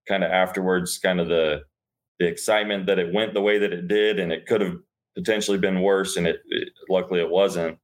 kind 0.08 0.24
of 0.24 0.32
afterwards 0.32 0.98
kind 0.98 1.20
of 1.20 1.28
the 1.28 1.62
the 2.20 2.28
excitement 2.28 2.86
that 2.86 2.98
it 2.98 3.14
went 3.14 3.34
the 3.34 3.42
way 3.42 3.60
that 3.60 3.74
it 3.74 3.90
did 3.90 4.20
and 4.20 4.32
it 4.32 4.46
could 4.46 4.62
have 4.62 4.78
potentially 5.18 5.58
been 5.58 5.82
worse 5.82 6.16
and 6.16 6.26
it, 6.26 6.38
it 6.48 6.70
luckily 6.90 7.20
it 7.20 7.30
wasn't. 7.30 7.78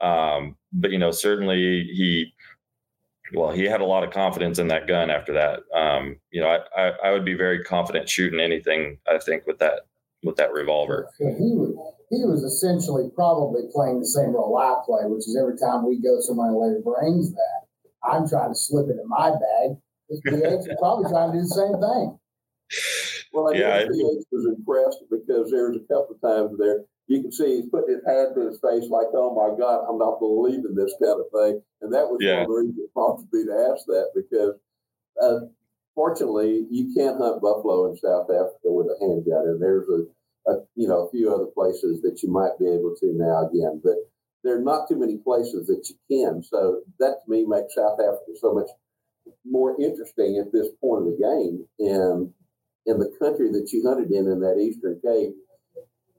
Um, 0.00 0.56
but 0.72 0.90
you 0.90 0.98
know 0.98 1.10
certainly 1.10 1.56
he 1.56 2.32
well, 3.34 3.50
he 3.50 3.64
had 3.64 3.80
a 3.80 3.84
lot 3.84 4.04
of 4.04 4.12
confidence 4.12 4.58
in 4.58 4.68
that 4.68 4.86
gun 4.86 5.10
after 5.10 5.32
that. 5.34 5.60
Um, 5.76 6.16
you 6.30 6.40
know, 6.40 6.48
I, 6.48 6.58
I, 6.80 6.92
I, 7.04 7.10
would 7.12 7.24
be 7.24 7.34
very 7.34 7.62
confident 7.64 8.08
shooting 8.08 8.40
anything. 8.40 8.98
I 9.08 9.18
think 9.18 9.46
with 9.46 9.58
that 9.58 9.86
with 10.22 10.36
that 10.36 10.52
revolver. 10.52 11.08
he 11.18 11.54
was 11.54 11.74
he 12.10 12.24
was 12.24 12.42
essentially 12.42 13.10
probably 13.14 13.62
playing 13.72 14.00
the 14.00 14.06
same 14.06 14.30
role 14.30 14.56
I 14.56 14.80
play, 14.84 15.02
which 15.06 15.26
is 15.26 15.36
every 15.40 15.58
time 15.58 15.86
we 15.86 16.00
go 16.00 16.20
somewhere 16.20 16.48
and 16.48 16.56
Larry 16.56 16.82
brings 16.82 17.32
that, 17.32 17.66
I'm 18.04 18.28
trying 18.28 18.50
to 18.50 18.54
slip 18.54 18.86
it 18.88 19.00
in 19.00 19.08
my 19.08 19.30
bag. 19.30 19.76
His 20.08 20.20
PH 20.24 20.70
is 20.70 20.76
probably 20.78 21.10
trying 21.10 21.32
to 21.32 21.38
do 21.38 21.42
the 21.42 21.48
same 21.48 21.76
thing. 21.82 22.18
Well, 23.32 23.52
I 23.52 23.58
yeah, 23.58 23.78
PH 23.80 24.24
was 24.30 24.46
impressed 24.46 25.04
because 25.10 25.50
there 25.50 25.68
was 25.70 25.78
a 25.82 25.86
couple 25.92 26.14
of 26.14 26.20
times 26.22 26.58
there 26.58 26.84
you 27.06 27.22
can 27.22 27.32
see 27.32 27.62
he's 27.62 27.70
putting 27.70 27.94
his 27.94 28.04
hand 28.06 28.34
to 28.34 28.48
his 28.50 28.58
face 28.58 28.90
like, 28.90 29.06
oh 29.14 29.30
my 29.30 29.54
God, 29.54 29.86
I'm 29.86 29.98
not 29.98 30.18
believing 30.18 30.74
this 30.74 30.94
kind 30.98 31.20
of 31.22 31.30
thing. 31.30 31.62
And 31.80 31.94
that 31.94 32.10
was 32.10 32.18
yeah. 32.20 32.42
the 32.42 32.50
reasons 32.50 32.76
that 32.76 32.94
prompted 32.94 33.30
me 33.30 33.46
to 33.46 33.54
ask 33.70 33.86
that 33.86 34.10
because 34.14 34.54
uh, 35.22 35.46
fortunately 35.94 36.66
you 36.70 36.92
can't 36.94 37.18
hunt 37.18 37.42
buffalo 37.42 37.90
in 37.90 37.96
South 37.96 38.26
Africa 38.26 38.74
with 38.74 38.90
a 38.90 38.98
handgun. 38.98 39.54
And 39.54 39.62
there's 39.62 39.86
a, 39.86 40.50
a, 40.50 40.54
you 40.74 40.88
know, 40.88 41.06
a 41.06 41.10
few 41.10 41.32
other 41.32 41.46
places 41.54 42.02
that 42.02 42.18
you 42.22 42.30
might 42.30 42.58
be 42.58 42.66
able 42.66 42.94
to 42.98 43.14
now 43.14 43.46
again, 43.46 43.80
but 43.82 44.02
there 44.42 44.58
are 44.58 44.66
not 44.66 44.88
too 44.88 44.98
many 44.98 45.18
places 45.18 45.66
that 45.66 45.86
you 45.86 45.96
can. 46.10 46.42
So 46.42 46.82
that 46.98 47.22
to 47.22 47.30
me 47.30 47.46
makes 47.46 47.74
South 47.74 47.98
Africa 48.02 48.34
so 48.34 48.52
much 48.52 48.70
more 49.44 49.78
interesting 49.80 50.42
at 50.42 50.52
this 50.52 50.68
point 50.80 51.06
of 51.06 51.14
the 51.14 51.18
game. 51.22 51.66
And 51.78 52.34
in 52.86 52.98
the 52.98 53.14
country 53.18 53.50
that 53.50 53.70
you 53.72 53.82
hunted 53.86 54.10
in, 54.10 54.26
in 54.26 54.40
that 54.40 54.58
Eastern 54.58 55.00
Cape, 55.02 55.34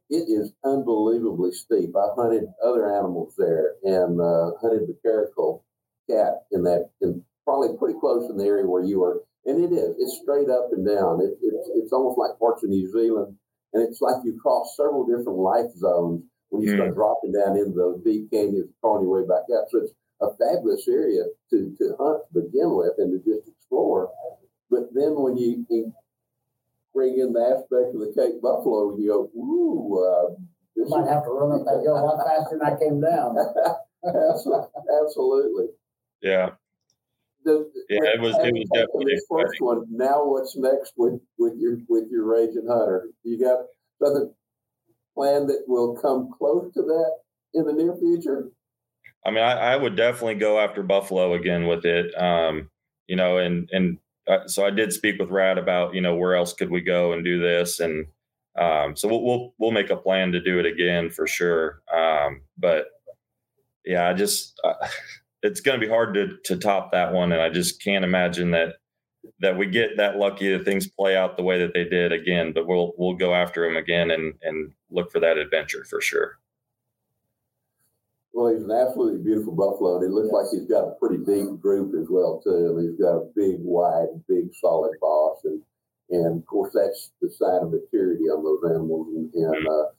it 0.10 0.30
is 0.30 0.54
unbelievably 0.64 1.52
steep. 1.52 1.92
I 1.96 2.08
hunted 2.16 2.46
other 2.64 2.96
animals 2.96 3.34
there 3.38 3.76
and 3.84 4.20
uh, 4.20 4.52
hunted 4.62 4.88
the 4.88 4.98
caracal 5.02 5.66
cat 6.10 6.48
in 6.52 6.64
that, 6.64 6.90
in 7.02 7.24
probably 7.44 7.78
pretty 7.78 8.00
close 8.00 8.30
in 8.30 8.38
the 8.38 8.46
area 8.46 8.66
where 8.66 8.84
you 8.84 9.04
are. 9.04 9.22
And 9.46 9.64
it 9.64 9.76
is. 9.76 9.96
It's 10.00 10.20
straight 10.22 10.50
up 10.50 10.70
and 10.72 10.86
down. 10.86 11.22
It, 11.22 11.40
it's 11.42 11.70
it's 11.76 11.94
almost 11.94 12.18
like 12.18 12.40
parts 12.40 12.64
of 12.64 12.70
New 12.70 12.92
Zealand, 12.92 13.36
and 13.74 13.82
it's 13.88 14.02
like 14.02 14.20
you 14.26 14.38
cross 14.42 14.76
several 14.76 15.08
different 15.08 15.40
life 15.40 15.72
zones 15.78 16.24
when 16.50 16.64
you 16.64 16.72
mm. 16.72 16.76
start 16.76 16.96
dropping 16.96 17.32
down 17.32 17.56
into 17.56 17.72
those 17.72 18.04
deep 18.04 18.30
canyons, 18.30 18.68
crawling 18.82 19.08
your 19.08 19.24
way 19.24 19.28
back 19.28 19.48
up. 19.56 19.72
So 19.72 19.88
it's 19.88 19.94
a 20.20 20.36
fabulous 20.36 20.86
area 20.88 21.24
to 21.52 21.76
to 21.80 21.96
hunt 21.96 22.28
to 22.28 22.42
begin 22.44 22.76
with 22.76 22.92
and 22.98 23.16
to 23.16 23.20
just 23.24 23.48
explore. 23.48 24.12
But 24.70 24.92
then 24.94 25.16
when 25.16 25.38
you 25.38 25.64
bring 26.98 27.20
in 27.20 27.32
the 27.32 27.46
aspect 27.46 27.94
of 27.94 28.02
the 28.02 28.12
Cape 28.18 28.42
Buffalo, 28.42 28.90
and 28.90 29.04
you 29.04 29.14
go, 29.14 29.30
ooh, 29.38 30.02
uh, 30.02 30.34
this 30.76 30.90
might 30.90 31.08
have 31.08 31.24
to 31.24 31.30
run 31.30 31.54
up 31.54 31.66
that 31.66 31.82
hill 31.86 31.94
a 31.94 32.02
lot 32.02 32.26
faster 32.26 32.58
than 32.58 32.66
I 32.66 32.80
came 32.80 33.00
down. 33.00 33.38
Absolutely. 35.06 35.68
Yeah. 36.24 36.58
The, 37.46 37.70
yeah, 37.88 38.10
it 38.16 38.20
was. 38.20 38.36
It 38.44 38.54
was 38.54 38.70
definitely 38.74 39.14
this 39.14 39.26
first 39.30 39.62
one. 39.62 39.86
Now, 39.90 40.26
what's 40.26 40.58
next 40.58 40.94
with 40.98 41.22
with 41.38 41.54
your 41.58 41.78
with 41.88 42.06
your 42.10 42.26
raging 42.26 42.68
hunter? 42.68 43.10
You 43.24 43.40
got 43.40 43.60
another 44.02 44.32
plan 45.16 45.48
that 45.48 45.64
will 45.68 45.96
come 45.96 46.30
close 46.38 46.74
to 46.74 46.82
that 46.82 47.12
in 47.54 47.66
the 47.66 47.74
near 47.74 47.96
future? 47.96 48.50
I 49.26 49.32
mean, 49.32 49.44
I, 49.44 49.74
I 49.74 49.76
would 49.78 49.96
definitely 49.96 50.36
go 50.36 50.60
after 50.60 50.84
Buffalo 50.84 51.36
again 51.36 51.68
with 51.68 51.86
it. 51.86 52.14
Um, 52.22 52.70
you 53.08 53.16
know, 53.16 53.38
and 53.38 53.70
and 53.72 54.00
uh, 54.28 54.48
so 54.48 54.66
I 54.66 54.72
did 54.72 54.92
speak 54.92 55.20
with 55.20 55.30
Rad 55.30 55.58
about 55.58 55.94
you 55.94 56.02
know 56.02 56.16
where 56.16 56.36
else 56.36 56.54
could 56.54 56.70
we 56.70 56.82
go 56.82 57.14
and 57.14 57.24
do 57.24 57.40
this, 57.40 57.80
and 57.80 58.06
um, 58.60 58.96
so 58.96 59.08
we'll, 59.08 59.24
we'll 59.24 59.54
we'll 59.58 59.72
make 59.72 59.90
a 59.90 59.96
plan 59.96 60.32
to 60.34 60.42
do 60.42 60.60
it 60.60 60.66
again 60.66 61.10
for 61.10 61.28
sure. 61.28 61.82
Um, 61.94 62.42
but 62.58 62.88
yeah, 63.86 64.10
I 64.10 64.14
just 64.14 64.60
uh, 64.64 64.74
it's 65.44 65.62
going 65.62 65.80
to 65.80 65.86
be 65.86 65.92
hard 65.92 66.14
to 66.16 66.38
to 66.46 66.58
top 66.58 66.92
that 66.92 67.14
one, 67.14 67.32
and 67.32 67.42
I 67.42 67.50
just 67.50 67.82
can't 67.82 68.06
imagine 68.06 68.52
that 68.52 68.76
that 69.40 69.58
we 69.58 69.68
get 69.68 69.98
that 69.98 70.18
lucky 70.18 70.52
that 70.52 70.66
things 70.66 70.88
play 70.88 71.16
out 71.16 71.38
the 71.38 71.44
way 71.44 71.60
that 71.60 71.74
they 71.74 71.84
did 71.84 72.12
again. 72.12 72.52
But 72.54 72.68
we'll 72.68 72.94
we'll 72.98 73.16
go 73.16 73.34
after 73.34 73.66
him 73.66 73.78
again 73.78 74.12
and 74.12 74.34
and 74.42 74.72
look 74.90 75.12
for 75.12 75.20
that 75.20 75.38
adventure 75.38 75.86
for 75.86 76.02
sure. 76.02 76.38
Well, 78.38 78.54
he's 78.54 78.62
an 78.62 78.70
absolutely 78.70 79.26
beautiful 79.26 79.58
buffalo, 79.58 79.98
and 79.98 80.06
he 80.06 80.14
looks 80.14 80.30
yes. 80.30 80.38
like 80.38 80.50
he's 80.54 80.70
got 80.70 80.86
a 80.86 80.98
pretty 81.02 81.26
deep 81.26 81.58
group 81.58 81.98
as 81.98 82.06
well 82.06 82.38
too. 82.46 82.78
And 82.78 82.86
he's 82.86 83.02
got 83.02 83.18
a 83.18 83.34
big, 83.34 83.58
wide, 83.66 84.14
big, 84.30 84.54
solid 84.54 84.94
boss, 85.02 85.42
and 85.44 85.58
and 86.14 86.38
of 86.38 86.46
course 86.46 86.70
that's 86.70 87.10
the 87.18 87.34
sign 87.34 87.66
of 87.66 87.74
maturity 87.74 88.30
on 88.30 88.46
those 88.46 88.62
animals. 88.70 89.10
And, 89.10 89.34
and 89.34 89.66
uh, 89.66 89.90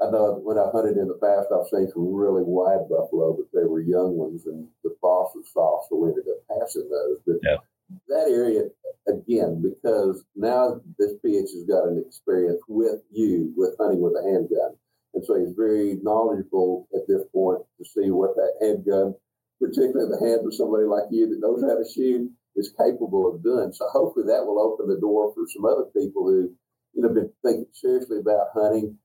I 0.00 0.08
know 0.08 0.40
when 0.40 0.56
I 0.56 0.72
hunted 0.72 0.96
in 0.96 1.12
the 1.12 1.20
past, 1.20 1.52
I've 1.52 1.68
seen 1.68 1.92
some 1.92 2.08
really 2.08 2.40
wide 2.40 2.88
buffalo, 2.88 3.36
but 3.36 3.52
they 3.52 3.68
were 3.68 3.84
young 3.84 4.16
ones, 4.16 4.46
and 4.46 4.64
the 4.80 4.96
boss 5.04 5.36
was 5.36 5.52
soft, 5.52 5.92
so 5.92 6.00
we 6.00 6.08
ended 6.08 6.24
up 6.24 6.40
passing 6.48 6.88
those. 6.88 7.20
But 7.28 7.36
yeah. 7.44 7.60
that 8.08 8.32
area 8.32 8.72
again, 9.12 9.60
because 9.60 10.24
now 10.34 10.80
this 10.98 11.12
PH 11.20 11.52
has 11.52 11.68
got 11.68 11.84
an 11.84 12.00
experience 12.00 12.64
with 12.66 13.04
you 13.12 13.52
with 13.60 13.76
hunting 13.76 14.00
with 14.00 14.16
a 14.16 14.24
handgun 14.24 14.72
and 15.18 15.26
so 15.26 15.34
he's 15.34 15.58
very 15.58 15.98
knowledgeable 16.00 16.86
at 16.94 17.02
this 17.08 17.26
point 17.34 17.58
to 17.78 17.84
see 17.84 18.10
what 18.14 18.38
that 18.38 18.54
handgun, 18.62 19.18
particularly 19.58 20.06
in 20.06 20.14
the 20.14 20.22
hands 20.22 20.46
of 20.46 20.54
somebody 20.54 20.86
like 20.86 21.10
you 21.10 21.26
that 21.26 21.42
knows 21.42 21.58
how 21.58 21.74
to 21.74 21.82
shoot, 21.82 22.30
is 22.54 22.70
capable 22.78 23.26
of 23.26 23.42
doing. 23.42 23.72
So 23.74 23.90
hopefully 23.90 24.26
that 24.30 24.46
will 24.46 24.62
open 24.62 24.86
the 24.86 25.00
door 25.00 25.34
for 25.34 25.42
some 25.50 25.66
other 25.66 25.90
people 25.90 26.30
who, 26.30 26.54
you 26.94 27.02
know, 27.02 27.10
been 27.10 27.34
thinking 27.42 27.66
seriously 27.74 28.22
about 28.22 28.54
hunting. 28.54 28.98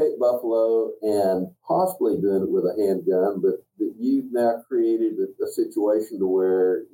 Cape 0.00 0.18
Buffalo 0.18 0.90
and 1.02 1.52
possibly 1.68 2.16
doing 2.16 2.42
it 2.42 2.50
with 2.50 2.64
a 2.64 2.74
handgun, 2.80 3.40
but 3.44 3.62
that 3.78 3.94
you've 4.00 4.32
now 4.32 4.64
created 4.66 5.12
a, 5.20 5.44
a 5.44 5.46
situation 5.46 6.18
to 6.18 6.26
where 6.26 6.84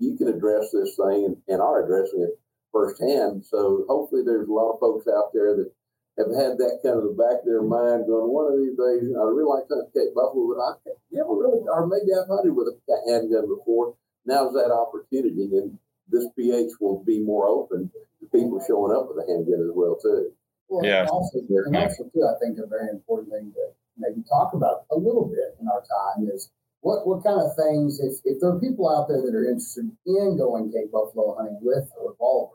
you 0.00 0.16
can 0.16 0.28
address 0.28 0.72
this 0.72 0.96
thing 0.96 1.28
and, 1.28 1.36
and 1.46 1.60
are 1.60 1.84
addressing 1.84 2.22
it 2.22 2.40
firsthand. 2.72 3.44
So 3.44 3.84
hopefully 3.86 4.22
there's 4.24 4.48
a 4.48 4.52
lot 4.52 4.72
of 4.72 4.80
folks 4.80 5.06
out 5.06 5.30
there 5.32 5.54
that 5.56 5.70
have 6.18 6.34
had 6.34 6.58
that 6.58 6.82
kind 6.82 6.98
of 6.98 7.06
the 7.06 7.14
back 7.14 7.40
of 7.40 7.46
their 7.46 7.62
mind 7.62 8.10
going, 8.10 8.26
one 8.28 8.50
of 8.50 8.58
these 8.58 8.74
days, 8.74 9.06
I 9.14 9.22
really 9.22 9.46
like 9.46 9.70
to 9.70 9.78
hunt 9.78 9.94
Cape 9.94 10.12
Buffalo, 10.14 10.50
but 10.50 10.60
I 10.60 10.70
never 11.14 11.30
really, 11.32 11.62
or 11.70 11.86
maybe 11.86 12.10
I've 12.10 12.26
hunted 12.26 12.52
with 12.52 12.74
a 12.74 12.98
handgun 13.06 13.46
before. 13.46 13.94
Now's 14.26 14.52
that 14.58 14.74
opportunity, 14.74 15.46
and 15.56 15.78
this 16.10 16.26
PH 16.36 16.76
will 16.82 17.00
be 17.06 17.22
more 17.22 17.46
open 17.48 17.88
to 18.20 18.26
people 18.34 18.58
showing 18.66 18.92
up 18.92 19.08
with 19.08 19.22
a 19.22 19.26
handgun 19.30 19.62
as 19.62 19.72
well, 19.72 19.96
too. 20.02 20.34
Well, 20.68 20.84
Yeah. 20.84 21.06
and 21.06 21.10
also, 21.10 21.38
and 21.38 21.76
also 21.76 22.04
too, 22.12 22.26
I 22.26 22.34
think 22.42 22.58
a 22.58 22.66
very 22.66 22.90
important 22.90 23.32
thing 23.32 23.52
to 23.54 23.72
maybe 23.96 24.22
talk 24.28 24.52
about 24.52 24.84
a 24.90 24.96
little 24.98 25.24
bit 25.24 25.56
in 25.60 25.66
our 25.68 25.80
time 25.80 26.28
is 26.28 26.50
what 26.80 27.06
what 27.06 27.24
kind 27.24 27.40
of 27.40 27.56
things 27.56 27.98
if, 27.98 28.20
if 28.24 28.38
there 28.40 28.50
are 28.50 28.60
people 28.60 28.86
out 28.88 29.08
there 29.08 29.22
that 29.22 29.34
are 29.34 29.48
interested 29.48 29.90
in 30.06 30.36
going 30.36 30.70
Cape 30.70 30.92
Buffalo 30.92 31.34
hunting 31.36 31.58
with 31.62 31.88
a 31.98 32.04
revolver, 32.06 32.54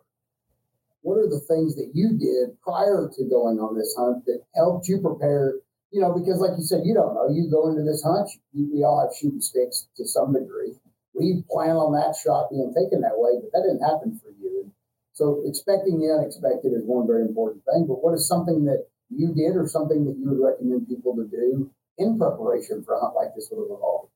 what 1.03 1.19
are 1.19 1.27
the 1.27 1.43
things 1.51 1.75
that 1.75 1.91
you 1.93 2.17
did 2.17 2.59
prior 2.63 3.11
to 3.11 3.23
going 3.29 3.59
on 3.59 3.75
this 3.75 3.93
hunt 3.95 4.25
that 4.25 4.41
helped 4.55 4.87
you 4.87 4.99
prepare? 4.99 5.59
You 5.91 6.01
know, 6.01 6.15
because 6.15 6.39
like 6.39 6.57
you 6.57 6.63
said, 6.63 6.81
you 6.83 6.95
don't 6.95 7.13
know. 7.13 7.29
You 7.29 7.51
go 7.51 7.69
into 7.69 7.83
this 7.83 8.01
hunt, 8.01 8.31
you, 8.51 8.71
we 8.73 8.83
all 8.83 9.03
have 9.03 9.15
shooting 9.15 9.43
sticks 9.43 9.87
to 9.97 10.07
some 10.07 10.33
degree. 10.33 10.73
We 11.13 11.43
plan 11.51 11.75
on 11.77 11.93
that 11.93 12.15
shot 12.17 12.49
being 12.49 12.73
taken 12.73 13.01
that 13.01 13.19
way, 13.19 13.37
but 13.37 13.51
that 13.53 13.67
didn't 13.67 13.85
happen 13.85 14.17
for 14.17 14.31
you. 14.41 14.71
So 15.13 15.43
expecting 15.45 15.99
the 15.99 16.09
unexpected 16.09 16.73
is 16.73 16.87
one 16.87 17.05
very 17.05 17.21
important 17.21 17.61
thing. 17.65 17.85
But 17.85 18.01
what 18.01 18.15
is 18.15 18.27
something 18.27 18.65
that 18.65 18.87
you 19.11 19.35
did 19.35 19.55
or 19.55 19.67
something 19.67 20.05
that 20.05 20.17
you 20.17 20.31
would 20.31 20.41
recommend 20.41 20.87
people 20.87 21.15
to 21.15 21.27
do 21.29 21.69
in 21.99 22.17
preparation 22.17 22.81
for 22.81 22.95
a 22.95 22.99
hunt 22.99 23.13
like 23.13 23.35
this 23.35 23.49
with 23.51 23.59
a 23.59 23.61
revolver? 23.61 24.07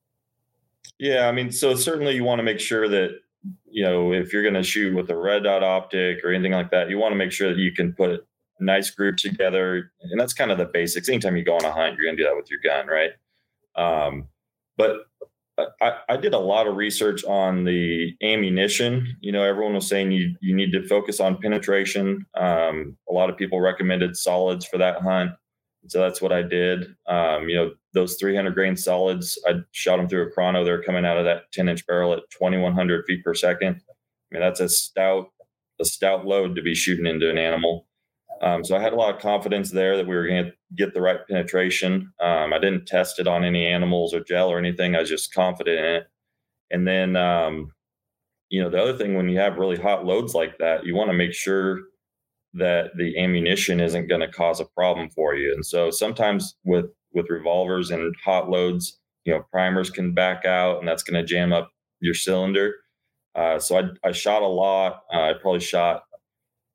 Yeah, 0.98 1.28
I 1.28 1.32
mean, 1.32 1.52
so 1.52 1.76
certainly 1.76 2.16
you 2.16 2.24
want 2.24 2.40
to 2.40 2.42
make 2.42 2.58
sure 2.58 2.88
that 2.88 3.20
you 3.70 3.84
know 3.84 4.12
if 4.12 4.32
you're 4.32 4.42
going 4.42 4.54
to 4.54 4.62
shoot 4.62 4.94
with 4.94 5.10
a 5.10 5.16
red 5.16 5.44
dot 5.44 5.62
optic 5.62 6.24
or 6.24 6.32
anything 6.32 6.52
like 6.52 6.70
that, 6.70 6.90
you 6.90 6.98
want 6.98 7.12
to 7.12 7.16
make 7.16 7.32
sure 7.32 7.48
that 7.52 7.60
you 7.60 7.72
can 7.72 7.92
put 7.92 8.26
nice 8.60 8.90
groups 8.90 9.22
together, 9.22 9.92
and 10.02 10.20
that's 10.20 10.34
kind 10.34 10.50
of 10.50 10.58
the 10.58 10.64
basics. 10.66 11.08
Anytime 11.08 11.36
you 11.36 11.44
go 11.44 11.54
on 11.54 11.64
a 11.64 11.72
hunt, 11.72 11.96
you're 11.96 12.06
going 12.06 12.16
to 12.16 12.22
do 12.22 12.28
that 12.28 12.36
with 12.36 12.50
your 12.50 12.60
gun, 12.62 12.86
right? 12.86 13.10
Um, 13.76 14.28
but 14.76 15.06
I, 15.80 15.92
I 16.08 16.16
did 16.16 16.34
a 16.34 16.38
lot 16.38 16.66
of 16.66 16.76
research 16.76 17.24
on 17.24 17.64
the 17.64 18.14
ammunition. 18.22 19.16
You 19.20 19.32
know, 19.32 19.42
everyone 19.42 19.74
was 19.74 19.88
saying 19.88 20.12
you 20.12 20.34
you 20.40 20.54
need 20.54 20.72
to 20.72 20.86
focus 20.86 21.20
on 21.20 21.40
penetration. 21.40 22.26
Um, 22.36 22.96
a 23.08 23.12
lot 23.12 23.30
of 23.30 23.36
people 23.36 23.60
recommended 23.60 24.16
solids 24.16 24.64
for 24.66 24.78
that 24.78 25.02
hunt. 25.02 25.32
So 25.88 26.00
that's 26.00 26.20
what 26.20 26.32
I 26.32 26.42
did. 26.42 26.84
Um, 27.06 27.48
you 27.48 27.56
know, 27.56 27.70
those 27.98 28.16
300 28.16 28.54
grain 28.54 28.76
solids, 28.76 29.38
I 29.46 29.54
shot 29.72 29.96
them 29.96 30.08
through 30.08 30.28
a 30.28 30.30
chrono. 30.30 30.64
They're 30.64 30.82
coming 30.82 31.04
out 31.04 31.18
of 31.18 31.24
that 31.24 31.50
10 31.52 31.68
inch 31.68 31.86
barrel 31.86 32.12
at 32.12 32.30
2100 32.30 33.04
feet 33.06 33.24
per 33.24 33.34
second. 33.34 33.80
I 33.88 33.94
mean, 34.30 34.40
that's 34.40 34.60
a 34.60 34.68
stout, 34.68 35.28
a 35.80 35.84
stout 35.84 36.24
load 36.24 36.54
to 36.54 36.62
be 36.62 36.74
shooting 36.74 37.06
into 37.06 37.28
an 37.28 37.38
animal. 37.38 37.86
Um, 38.40 38.64
so 38.64 38.76
I 38.76 38.80
had 38.80 38.92
a 38.92 38.96
lot 38.96 39.12
of 39.12 39.20
confidence 39.20 39.72
there 39.72 39.96
that 39.96 40.06
we 40.06 40.14
were 40.14 40.28
going 40.28 40.44
to 40.44 40.52
get 40.76 40.94
the 40.94 41.00
right 41.00 41.18
penetration. 41.26 42.12
Um, 42.20 42.52
I 42.52 42.58
didn't 42.58 42.86
test 42.86 43.18
it 43.18 43.26
on 43.26 43.44
any 43.44 43.66
animals 43.66 44.14
or 44.14 44.22
gel 44.22 44.48
or 44.48 44.58
anything. 44.58 44.94
I 44.94 45.00
was 45.00 45.08
just 45.08 45.34
confident 45.34 45.78
in 45.78 45.84
it. 45.84 46.06
And 46.70 46.86
then, 46.86 47.16
um, 47.16 47.72
you 48.48 48.62
know, 48.62 48.70
the 48.70 48.80
other 48.80 48.96
thing 48.96 49.16
when 49.16 49.28
you 49.28 49.38
have 49.38 49.56
really 49.56 49.76
hot 49.76 50.04
loads 50.04 50.34
like 50.34 50.58
that, 50.58 50.86
you 50.86 50.94
want 50.94 51.10
to 51.10 51.16
make 51.16 51.32
sure 51.32 51.80
that 52.54 52.90
the 52.96 53.18
ammunition 53.18 53.80
isn't 53.80 54.08
going 54.08 54.20
to 54.20 54.28
cause 54.28 54.60
a 54.60 54.66
problem 54.66 55.10
for 55.10 55.34
you. 55.34 55.52
And 55.52 55.66
so 55.66 55.90
sometimes 55.90 56.56
with 56.64 56.86
with 57.12 57.30
revolvers 57.30 57.90
and 57.90 58.14
hot 58.24 58.48
loads, 58.48 58.98
you 59.24 59.32
know, 59.32 59.44
primers 59.50 59.90
can 59.90 60.14
back 60.14 60.44
out, 60.44 60.78
and 60.78 60.88
that's 60.88 61.02
going 61.02 61.20
to 61.20 61.26
jam 61.26 61.52
up 61.52 61.70
your 62.00 62.14
cylinder. 62.14 62.74
Uh, 63.34 63.58
so 63.58 63.78
I, 63.78 64.08
I 64.08 64.12
shot 64.12 64.42
a 64.42 64.46
lot. 64.46 65.02
Uh, 65.12 65.30
I 65.30 65.32
probably 65.40 65.60
shot 65.60 66.02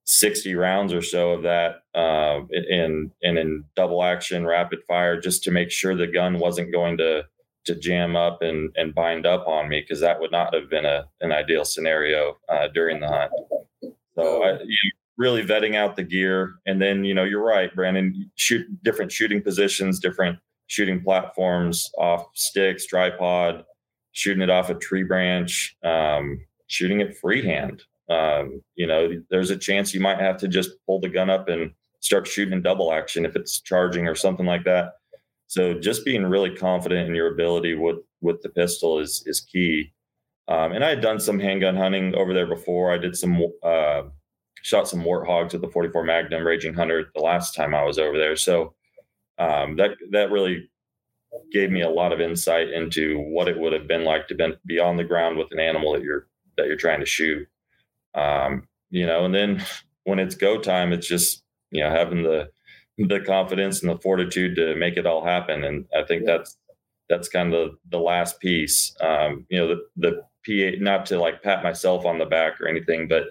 60 0.06 0.54
rounds 0.56 0.94
or 0.94 1.02
so 1.02 1.32
of 1.32 1.44
that 1.44 1.84
uh, 1.96 2.42
in 2.52 3.12
and 3.22 3.38
in 3.38 3.64
double 3.76 4.04
action 4.04 4.46
rapid 4.46 4.80
fire 4.88 5.20
just 5.20 5.44
to 5.44 5.52
make 5.52 5.72
sure 5.72 5.96
the 5.96 6.08
gun 6.08 6.40
wasn't 6.40 6.74
going 6.74 6.98
to 6.98 7.24
to 7.66 7.76
jam 7.76 8.16
up 8.16 8.42
and 8.42 8.72
and 8.76 8.94
bind 8.94 9.26
up 9.26 9.48
on 9.48 9.70
me 9.70 9.80
because 9.80 10.02
that 10.02 10.20
would 10.20 10.32
not 10.32 10.54
have 10.54 10.70
been 10.70 10.86
a 10.86 11.06
an 11.22 11.32
ideal 11.32 11.64
scenario 11.64 12.38
uh, 12.50 12.68
during 12.74 13.00
the 13.00 13.08
hunt. 13.08 13.32
So 14.16 14.44
I, 14.44 14.60
you 14.64 14.92
really 15.18 15.44
vetting 15.44 15.76
out 15.76 15.96
the 15.96 16.04
gear, 16.04 16.56
and 16.66 16.82
then 16.82 17.04
you 17.04 17.14
know 17.14 17.24
you're 17.24 17.44
right, 17.44 17.74
Brandon. 17.76 18.30
Shoot 18.36 18.66
different 18.84 19.12
shooting 19.12 19.42
positions, 19.42 20.00
different 20.00 20.40
shooting 20.68 21.02
platforms 21.02 21.90
off 21.98 22.28
sticks, 22.34 22.86
tripod, 22.86 23.64
shooting 24.12 24.42
it 24.42 24.50
off 24.50 24.70
a 24.70 24.76
tree 24.76 25.04
branch, 25.04 25.76
um, 25.84 26.40
shooting 26.68 27.02
it 27.02 27.18
freehand. 27.18 27.84
Um, 28.10 28.62
you 28.76 28.88
know, 28.88 29.10
there's 29.30 29.50
a 29.50 29.58
chance 29.58 29.94
you 29.94 30.02
might 30.02 30.20
have 30.20 30.38
to 30.38 30.48
just 30.48 30.72
pull 30.86 31.00
the 31.00 31.10
gun 31.10 31.30
up 31.30 31.48
and 31.48 31.72
start 32.00 32.28
shooting 32.28 32.54
in 32.54 32.62
double 32.62 32.92
action 32.92 33.26
if 33.26 33.36
it's 33.36 33.62
charging 33.62 34.08
or 34.08 34.16
something 34.16 34.46
like 34.46 34.66
that. 34.66 34.94
So 35.48 35.80
just 35.80 36.04
being 36.04 36.26
really 36.26 36.56
confident 36.56 37.08
in 37.08 37.16
your 37.16 37.32
ability 37.32 37.76
with 37.76 37.98
with 38.22 38.42
the 38.42 38.50
pistol 38.50 39.00
is 39.00 39.24
is 39.26 39.42
key. 39.42 39.94
Um, 40.48 40.74
and 40.74 40.84
I 40.84 40.90
had 40.90 41.02
done 41.02 41.20
some 41.20 41.40
handgun 41.40 41.78
hunting 41.78 42.16
over 42.16 42.34
there 42.34 42.48
before. 42.48 42.92
I 42.92 42.98
did 42.98 43.16
some 43.16 43.42
uh, 43.64 44.04
shot 44.64 44.90
some 44.90 45.02
warthogs 45.04 45.54
with 45.54 45.62
the 45.62 45.70
44 45.70 46.04
Magnum 46.06 46.46
Raging 46.48 46.74
Hunter 46.76 47.12
the 47.16 47.22
last 47.22 47.56
time 47.56 47.76
I 47.76 47.84
was 47.86 48.00
over 48.00 48.18
there. 48.18 48.36
So 48.38 48.76
um, 49.40 49.78
that 49.78 49.92
that 50.12 50.32
really 50.32 50.70
gave 51.52 51.72
me 51.72 51.82
a 51.82 51.90
lot 51.90 52.14
of 52.14 52.22
insight 52.22 52.70
into 52.70 53.20
what 53.20 53.48
it 53.48 53.60
would 53.60 53.74
have 53.74 53.88
been 53.88 54.04
like 54.06 54.28
to 54.30 54.36
be, 54.36 54.54
be 54.66 54.80
on 54.80 54.98
the 54.98 55.04
ground 55.06 55.38
with 55.38 55.52
an 55.52 55.60
animal 55.60 55.94
that 55.94 56.04
you're 56.04 56.28
that 56.58 56.68
you're 56.68 56.78
trying 56.78 57.02
to 57.02 57.06
shoot. 57.06 57.48
Um, 58.16 58.68
you 58.90 59.06
know, 59.06 59.26
and 59.26 59.34
then 59.36 59.64
when 60.06 60.20
it's 60.20 60.36
go 60.36 60.60
time, 60.60 60.94
it's 60.94 61.08
just 61.08 61.44
you 61.72 61.84
know 61.84 61.92
having 61.92 62.24
the 62.24 62.50
the 62.98 63.22
confidence 63.22 63.82
and 63.82 63.90
the 63.92 64.00
fortitude 64.02 64.56
to 64.56 64.76
make 64.76 64.98
it 64.98 65.08
all 65.08 65.26
happen. 65.26 65.64
And 65.64 65.86
I 65.98 66.04
think 66.04 66.24
Yeah. 66.26 66.38
that's 66.38 66.58
that's 67.10 67.30
kind 67.30 67.54
of 67.54 67.76
the 67.90 68.00
last 68.00 68.40
piece. 68.40 68.96
Um, 69.02 69.46
you 69.50 69.60
know, 69.60 69.68
the 69.68 69.82
the 69.98 70.24
PA 70.46 70.78
not 70.84 71.06
to 71.08 71.20
like 71.20 71.44
pat 71.44 71.64
myself 71.64 72.06
on 72.06 72.20
the 72.20 72.26
back 72.26 72.62
or 72.62 72.68
anything, 72.68 73.08
but 73.08 73.26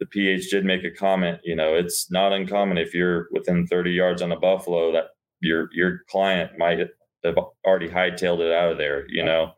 the 0.00 0.06
PH 0.06 0.50
did 0.50 0.64
make 0.64 0.82
a 0.82 0.90
comment. 0.90 1.40
You 1.44 1.54
know, 1.54 1.74
it's 1.74 2.10
not 2.10 2.32
uncommon 2.32 2.78
if 2.78 2.94
you're 2.94 3.28
within 3.30 3.66
30 3.66 3.92
yards 3.92 4.22
on 4.22 4.32
a 4.32 4.40
buffalo 4.40 4.92
that 4.92 5.10
your 5.40 5.68
your 5.72 6.00
client 6.10 6.52
might 6.58 6.78
have 6.78 7.36
already 7.64 7.88
hightailed 7.88 8.40
it 8.40 8.52
out 8.52 8.72
of 8.72 8.78
there. 8.78 9.04
You 9.08 9.24
know, 9.24 9.52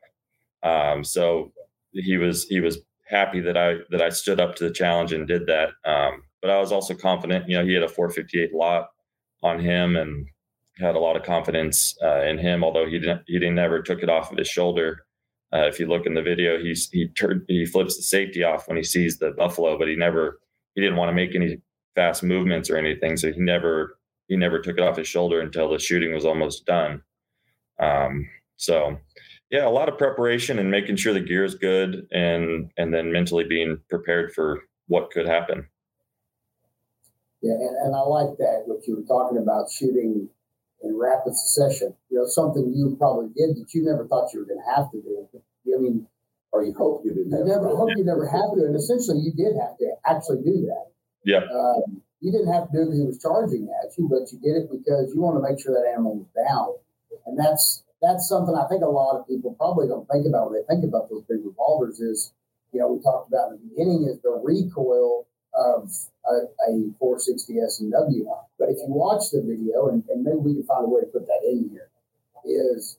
um, 0.63 1.05
so 1.05 1.53
he 1.93 2.17
was 2.19 2.45
he 2.49 2.61
was 2.61 2.79
happy 3.07 3.41
that 3.41 3.57
I 3.57 3.77
that 3.91 4.03
I 4.03 4.09
stood 4.09 4.41
up 4.41 4.57
to 4.57 4.65
the 4.65 4.75
challenge 4.75 5.13
and 5.13 5.27
did 5.27 5.47
that. 5.47 5.71
Um, 5.85 6.25
but 6.41 6.51
I 6.51 6.59
was 6.59 6.73
also 6.73 6.95
confident. 6.95 7.49
You 7.49 7.59
know, 7.59 7.65
he 7.65 7.75
had 7.75 7.85
a 7.85 7.89
458 7.89 8.53
Lott 8.53 8.89
on 9.43 9.61
him 9.61 9.97
and 9.97 10.27
had 10.79 10.97
a 10.97 11.01
lot 11.01 11.17
of 11.17 11.23
confidence 11.23 11.97
uh, 12.03 12.23
in 12.23 12.39
him. 12.39 12.65
Although 12.65 12.87
he 12.87 12.99
didn't 12.99 13.23
he 13.27 13.39
didn't 13.39 13.55
never 13.55 13.81
took 13.81 14.03
it 14.03 14.11
off 14.11 14.33
of 14.33 14.39
his 14.39 14.49
shoulder. 14.49 15.05
Uh, 15.55 15.67
if 15.67 15.79
you 15.79 15.87
look 15.87 16.07
in 16.07 16.15
the 16.15 16.23
video, 16.23 16.59
he's 16.59 16.89
he 16.91 17.09
turned 17.09 17.43
he 17.47 17.67
flips 17.67 17.97
the 17.97 18.03
safety 18.03 18.43
off 18.43 18.69
when 18.69 18.77
he 18.77 18.83
sees 18.83 19.19
the 19.19 19.33
buffalo, 19.33 19.79
but 19.79 19.89
he 19.89 19.97
never 19.97 20.41
he 20.75 20.81
didn't 20.81 20.97
want 20.97 21.11
to 21.11 21.15
make 21.15 21.35
any 21.35 21.59
fast 21.95 22.23
movements 22.23 22.71
or 22.71 22.77
anything, 22.77 23.17
so 23.17 23.31
he 23.31 23.39
never 23.39 23.99
he 24.29 24.37
never 24.37 24.61
took 24.61 24.79
it 24.79 24.83
off 24.83 24.97
his 24.97 25.09
shoulder 25.09 25.41
until 25.41 25.71
the 25.71 25.79
shooting 25.79 26.15
was 26.15 26.25
almost 26.25 26.65
done. 26.65 27.03
Um, 27.79 28.29
so 28.57 28.99
yeah, 29.51 29.67
a 29.67 29.69
lot 29.69 29.91
of 29.91 29.99
preparation 29.99 30.59
and 30.59 30.71
making 30.71 30.97
sure 30.97 31.13
the 31.13 31.21
gear 31.21 31.45
is 31.45 31.55
good, 31.55 32.07
and 32.11 32.71
and 32.79 32.95
then 32.95 33.13
mentally 33.13 33.45
being 33.45 33.79
prepared 33.91 34.33
for 34.33 34.63
what 34.89 35.11
could 35.11 35.27
happen. 35.27 35.67
Yeah, 37.43 37.55
and, 37.55 37.77
and 37.87 37.95
I 37.95 38.01
like 38.01 38.39
that 38.39 38.63
what 38.67 38.87
you 38.87 38.97
were 38.97 39.03
talking 39.03 39.39
about 39.39 39.71
shooting 39.71 40.29
in 40.83 40.99
rapid 40.99 41.37
succession. 41.37 41.95
You 42.11 42.19
know, 42.19 42.27
something 42.27 42.73
you 42.75 42.97
probably 42.99 43.29
did 43.37 43.57
that 43.57 43.73
you 43.75 43.85
never 43.85 44.07
thought 44.07 44.33
you 44.33 44.41
were 44.41 44.47
going 44.47 44.63
to 44.65 44.75
have 44.75 44.91
to 44.91 45.01
do. 45.01 45.29
I 45.75 45.79
mean, 45.81 46.07
Or 46.53 46.65
you 46.65 46.75
hope 46.75 47.03
you 47.05 47.15
didn't 47.15 47.33
you 47.33 47.45
never 47.45 47.69
hope 47.75 47.91
you 47.97 48.05
never 48.05 48.27
have 48.29 48.53
to, 48.55 48.61
and 48.67 48.77
essentially 48.77 49.19
you 49.21 49.33
did 49.33 49.57
have 49.57 49.79
to 49.79 49.89
actually 50.05 50.43
do 50.45 50.67
that. 50.69 50.87
Yeah. 51.25 51.45
Um, 51.49 52.03
you 52.21 52.31
didn't 52.31 52.53
have 52.53 52.69
to 52.69 52.73
do 52.73 52.83
it 52.83 52.85
because 52.87 52.99
he 52.99 53.07
was 53.07 53.19
charging 53.19 53.73
at 53.73 53.97
you, 53.97 54.07
but 54.07 54.31
you 54.31 54.39
did 54.39 54.61
it 54.61 54.69
because 54.71 55.15
you 55.15 55.21
want 55.21 55.41
to 55.41 55.43
make 55.43 55.59
sure 55.59 55.73
that 55.73 55.89
animal 55.91 56.21
was 56.21 56.31
down, 56.37 56.77
and 57.27 57.39
that's 57.39 57.83
that's 58.03 58.29
something 58.29 58.55
I 58.55 58.69
think 58.69 58.83
a 58.83 58.87
lot 58.87 59.17
of 59.19 59.27
people 59.27 59.55
probably 59.55 59.89
don't 59.89 60.07
think 60.09 60.27
about 60.27 60.51
when 60.51 60.61
they 60.61 60.67
think 60.69 60.85
about 60.85 61.09
those 61.09 61.25
big 61.25 61.41
revolvers. 61.43 62.01
Is 62.01 62.33
you 62.73 62.81
know 62.81 62.93
we 62.93 63.03
talked 63.03 63.33
about 63.33 63.53
in 63.53 63.59
the 63.59 63.65
beginning 63.73 64.05
is 64.05 64.21
the 64.21 64.37
recoil 64.45 65.27
of 65.55 65.89
a, 66.27 66.35
a 66.71 66.91
460 66.99 67.59
S&W. 67.59 68.29
But 68.59 68.69
if 68.71 68.79
you 68.79 68.87
watch 68.89 69.31
the 69.33 69.43
video, 69.43 69.89
and, 69.89 70.05
and 70.09 70.23
maybe 70.23 70.39
we 70.39 70.55
can 70.55 70.65
find 70.65 70.85
a 70.85 70.89
way 70.89 71.01
to 71.01 71.07
put 71.07 71.27
that 71.27 71.41
in 71.45 71.69
here, 71.71 71.89
is 72.45 72.99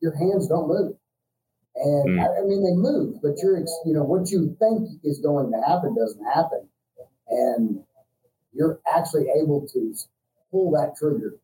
your 0.00 0.16
hands 0.16 0.48
don't 0.48 0.68
move. 0.68 0.96
And 1.76 2.18
Mm. 2.18 2.20
I, 2.20 2.40
I 2.40 2.44
mean, 2.44 2.64
they 2.64 2.74
move, 2.74 3.20
but 3.22 3.36
you're, 3.42 3.58
you 3.84 3.92
know, 3.92 4.02
what 4.02 4.30
you 4.30 4.56
think 4.58 4.88
is 5.04 5.18
going 5.20 5.52
to 5.52 5.60
happen 5.60 5.94
doesn't 5.94 6.24
happen. 6.24 6.68
And 7.28 7.84
you're 8.52 8.80
actually 8.90 9.26
able 9.42 9.66
to 9.72 9.94
pull 10.50 10.70
that 10.72 10.96
trigger 10.96 11.34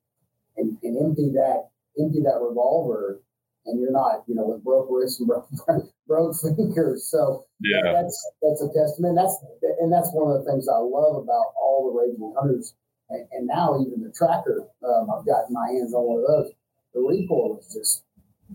and, 0.56 0.78
and 0.82 0.96
empty 0.96 1.30
that 1.34 1.68
empty 2.00 2.20
that 2.22 2.40
revolver, 2.40 3.20
and 3.66 3.80
you're 3.80 3.92
not, 3.92 4.24
you 4.26 4.34
know, 4.34 4.46
with 4.46 4.64
broke 4.64 4.88
wrists 4.90 5.20
and 5.20 5.28
broke, 5.28 5.48
broke 6.06 6.34
fingers. 6.36 7.06
So 7.08 7.44
Yeah. 7.60 7.92
that's 7.92 8.16
that's 8.42 8.62
a 8.62 8.68
testament. 8.72 9.16
That's 9.16 9.36
and 9.80 9.92
that's 9.92 10.10
one 10.12 10.34
of 10.34 10.44
the 10.44 10.50
things 10.50 10.68
I 10.68 10.78
love 10.78 11.16
about 11.22 11.54
all 11.60 11.90
the 11.92 11.98
raging 12.00 12.34
hunters, 12.36 12.74
and, 13.10 13.26
and 13.32 13.46
now 13.46 13.80
even 13.80 14.02
the 14.02 14.10
tracker. 14.12 14.66
Um, 14.82 15.10
I've 15.10 15.26
gotten 15.26 15.52
my 15.54 15.68
hands 15.68 15.94
on 15.94 16.04
one 16.04 16.18
of 16.20 16.26
those. 16.26 16.52
The 16.94 17.00
recoil 17.00 17.58
is 17.58 17.72
just 17.72 18.02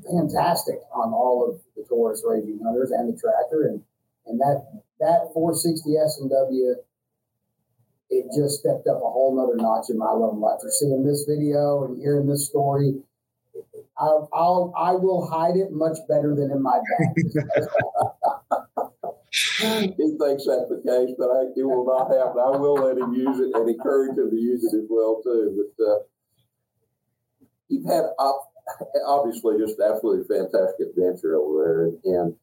fantastic 0.06 0.80
on 0.94 1.12
all 1.14 1.50
of 1.50 1.62
the 1.76 1.84
Taurus 1.88 2.24
raging 2.28 2.60
hunters 2.64 2.92
and 2.92 3.12
the 3.14 3.18
tracker, 3.20 3.68
and 3.68 3.82
and 4.26 4.40
that 4.42 4.84
that 5.00 5.32
460 5.34 5.96
S 5.98 6.20
and 6.20 6.30
W. 6.30 6.76
It 8.10 8.26
just 8.34 8.60
stepped 8.62 8.88
up 8.88 8.98
a 9.04 9.10
whole 9.10 9.36
nother 9.36 9.58
notch 9.58 9.90
in 9.90 9.98
my 9.98 10.12
level 10.12 10.50
after 10.50 10.70
seeing 10.72 11.04
this 11.04 11.26
video 11.28 11.84
and 11.84 11.98
hearing 11.98 12.26
this 12.26 12.48
story. 12.48 13.02
I'll, 14.00 14.30
I'll 14.34 14.74
I 14.78 14.92
will 14.92 15.28
hide 15.28 15.56
it 15.56 15.72
much 15.72 15.98
better 16.08 16.36
than 16.36 16.52
in 16.52 16.62
my 16.62 16.80
bag. 16.80 17.48
He 19.60 20.16
thinks 20.18 20.46
that's 20.46 20.70
the 20.70 20.82
case, 20.86 21.14
but 21.18 21.30
I, 21.30 21.52
it 21.56 21.64
will 21.64 21.86
not 21.86 22.10
happen. 22.10 22.42
I 22.42 22.58
will 22.58 22.76
let 22.76 22.98
him 22.98 23.14
use 23.14 23.40
it 23.40 23.52
and 23.54 23.70
encourage 23.70 24.18
him 24.18 24.30
to 24.30 24.36
use 24.36 24.64
it 24.64 24.76
as 24.78 24.88
well 24.90 25.22
too. 25.22 25.68
But 25.78 25.84
uh, 25.84 26.00
you've 27.68 27.86
had 27.86 28.06
op- 28.18 28.52
obviously 29.06 29.58
just 29.60 29.80
absolutely 29.80 30.26
fantastic 30.34 30.88
adventure 30.90 31.36
over 31.36 32.00
there, 32.04 32.16
and 32.16 32.36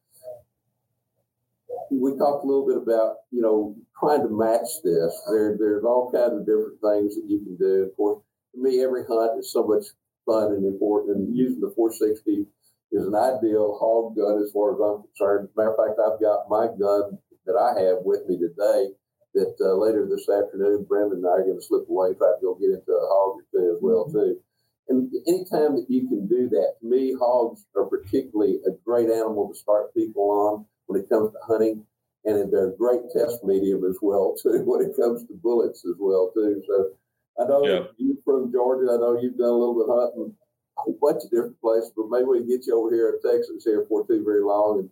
we 1.91 2.17
talked 2.17 2.43
a 2.43 2.47
little 2.47 2.67
bit 2.67 2.77
about 2.77 3.17
you 3.31 3.41
know 3.41 3.75
trying 3.99 4.21
to 4.21 4.29
match 4.29 4.69
this. 4.83 5.13
There, 5.29 5.57
there's 5.57 5.83
all 5.83 6.11
kinds 6.11 6.33
of 6.33 6.45
different 6.45 6.79
things 6.81 7.15
that 7.15 7.25
you 7.27 7.39
can 7.39 7.55
do. 7.57 7.89
Of 7.89 7.97
course, 7.97 8.21
to 8.53 8.61
me, 8.61 8.83
every 8.83 9.03
hunt 9.05 9.39
is 9.39 9.51
so 9.51 9.65
much 9.65 9.85
fun 10.25 10.53
and 10.53 10.65
important, 10.65 11.17
and 11.17 11.35
using 11.35 11.61
the 11.61 11.73
460 11.75 12.45
is 12.91 13.05
an 13.05 13.15
ideal 13.15 13.77
hog 13.79 14.15
gun 14.15 14.41
as 14.41 14.51
far 14.51 14.73
as 14.73 14.79
I'm 14.79 15.03
concerned. 15.03 15.49
Matter 15.55 15.73
of 15.73 15.77
fact, 15.77 15.99
I've 15.99 16.21
got 16.21 16.49
my 16.49 16.67
gun 16.67 17.17
that 17.45 17.57
I 17.57 17.79
have 17.81 18.05
with 18.05 18.27
me 18.27 18.37
today. 18.37 18.93
That 19.35 19.55
uh, 19.59 19.75
later 19.75 20.07
this 20.07 20.29
afternoon, 20.29 20.85
Brendan 20.87 21.19
and 21.19 21.27
I 21.27 21.43
are 21.43 21.43
going 21.43 21.59
to 21.59 21.65
slip 21.65 21.89
away, 21.89 22.15
try 22.15 22.31
to 22.31 22.41
go 22.41 22.55
get 22.55 22.71
into 22.71 22.95
a 22.95 23.03
hog 23.03 23.43
or 23.43 23.45
two 23.51 23.75
as 23.75 23.83
well 23.83 24.07
too. 24.07 24.39
And 24.87 25.11
anytime 25.27 25.75
that 25.75 25.87
you 25.89 26.07
can 26.07 26.27
do 26.27 26.47
that, 26.49 26.75
to 26.79 26.87
me, 26.87 27.13
hogs 27.19 27.65
are 27.75 27.85
particularly 27.85 28.61
a 28.65 28.71
great 28.85 29.09
animal 29.09 29.51
to 29.51 29.59
start 29.59 29.93
people 29.93 30.23
on 30.23 30.65
when 30.85 31.01
it 31.01 31.09
comes 31.09 31.31
to 31.33 31.39
hunting, 31.45 31.83
and 32.23 32.51
they're 32.53 32.69
a 32.69 32.77
great 32.77 33.01
test 33.11 33.43
medium 33.43 33.83
as 33.83 33.97
well 34.01 34.35
too 34.41 34.63
when 34.63 34.81
it 34.87 34.95
comes 34.95 35.27
to 35.27 35.33
bullets 35.41 35.83
as 35.85 35.95
well 35.99 36.31
too. 36.33 36.61
So 36.67 36.91
I 37.37 37.45
know 37.45 37.65
Yeah. 37.65 37.87
you 37.97 38.17
from 38.23 38.51
Georgia. 38.51 38.91
I 38.93 38.97
know 38.97 39.19
you've 39.19 39.37
done 39.37 39.49
a 39.49 39.57
little 39.57 39.75
bit 39.75 39.89
of 39.89 39.99
hunting 39.99 40.35
a 40.77 40.81
whole 40.81 40.97
bunch 41.01 41.23
of 41.23 41.31
different 41.31 41.59
places, 41.61 41.91
but 41.95 42.09
maybe 42.09 42.25
we 42.25 42.39
can 42.39 42.47
get 42.49 42.67
you 42.67 42.75
over 42.77 42.93
here 42.93 43.09
in 43.15 43.21
Texas 43.21 43.63
here 43.63 43.81
before 43.81 44.05
too 44.05 44.23
very 44.23 44.41
long, 44.43 44.79
and 44.79 44.89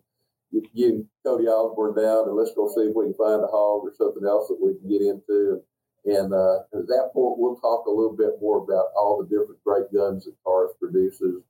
you, 0.50 0.62
you 0.72 0.88
and 0.88 1.08
Cody 1.24 1.46
Osborne 1.46 1.94
down, 1.94 2.28
and 2.28 2.36
let's 2.36 2.54
go 2.54 2.68
see 2.68 2.88
if 2.88 2.94
we 2.96 3.04
can 3.04 3.14
find 3.14 3.42
a 3.42 3.46
hog 3.46 3.84
or 3.84 3.92
something 3.96 4.24
else 4.24 4.48
that 4.48 4.60
we 4.60 4.74
can 4.74 4.88
get 4.88 5.02
into. 5.02 5.62
And 6.06 6.32
uh, 6.32 6.60
at 6.72 6.86
that 6.88 7.10
point, 7.12 7.38
we'll 7.38 7.56
talk 7.56 7.86
a 7.86 7.90
little 7.90 8.16
bit 8.16 8.40
more 8.40 8.58
about 8.58 8.92
all 8.96 9.20
the 9.20 9.28
different 9.28 9.62
great 9.64 9.92
guns 9.92 10.24
that 10.24 10.36
Taurus 10.44 10.72
produces, 10.78 11.42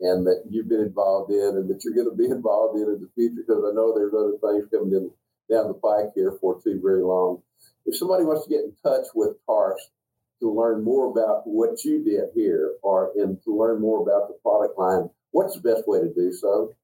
and 0.00 0.26
that 0.26 0.44
you've 0.48 0.68
been 0.68 0.80
involved 0.80 1.30
in, 1.32 1.56
and 1.56 1.68
that 1.68 1.84
you're 1.84 1.94
going 1.94 2.10
to 2.10 2.16
be 2.16 2.30
involved 2.30 2.76
in 2.76 2.88
in 2.88 3.00
the 3.00 3.10
future. 3.14 3.44
Because 3.46 3.64
I 3.64 3.74
know 3.74 3.92
there's 3.92 4.14
other 4.14 4.36
things 4.40 4.68
coming 4.70 4.92
in 4.92 5.10
down 5.50 5.68
the 5.68 5.74
pike 5.74 6.12
here 6.14 6.32
for 6.40 6.60
too 6.60 6.80
very 6.82 7.02
long. 7.02 7.42
If 7.84 7.96
somebody 7.96 8.24
wants 8.24 8.44
to 8.46 8.50
get 8.50 8.64
in 8.64 8.72
touch 8.82 9.06
with 9.14 9.36
Taurus 9.44 9.90
to 10.42 10.52
learn 10.52 10.82
more 10.82 11.10
about 11.10 11.42
what 11.46 11.84
you 11.84 12.04
did 12.04 12.24
here 12.34 12.72
or 12.82 13.12
and 13.16 13.40
to 13.44 13.56
learn 13.56 13.80
more 13.80 14.02
about 14.02 14.28
the 14.28 14.34
product 14.42 14.78
line, 14.78 15.08
what's 15.30 15.54
the 15.54 15.60
best 15.60 15.86
way 15.86 16.00
to 16.00 16.12
do 16.12 16.32
so? 16.32 16.74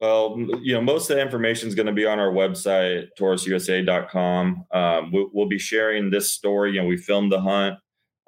Well, 0.00 0.36
you 0.62 0.74
know, 0.74 0.82
most 0.82 1.08
of 1.10 1.16
the 1.16 1.22
information 1.22 1.68
is 1.68 1.74
going 1.74 1.86
to 1.86 1.92
be 1.92 2.06
on 2.06 2.18
our 2.18 2.30
website, 2.30 3.08
taurususa.com. 3.18 4.66
Um, 4.72 5.12
we'll, 5.12 5.30
we'll 5.32 5.48
be 5.48 5.58
sharing 5.58 6.10
this 6.10 6.32
story. 6.32 6.72
You 6.72 6.82
know, 6.82 6.86
we 6.86 6.96
filmed 6.96 7.32
the 7.32 7.40
hunt. 7.40 7.78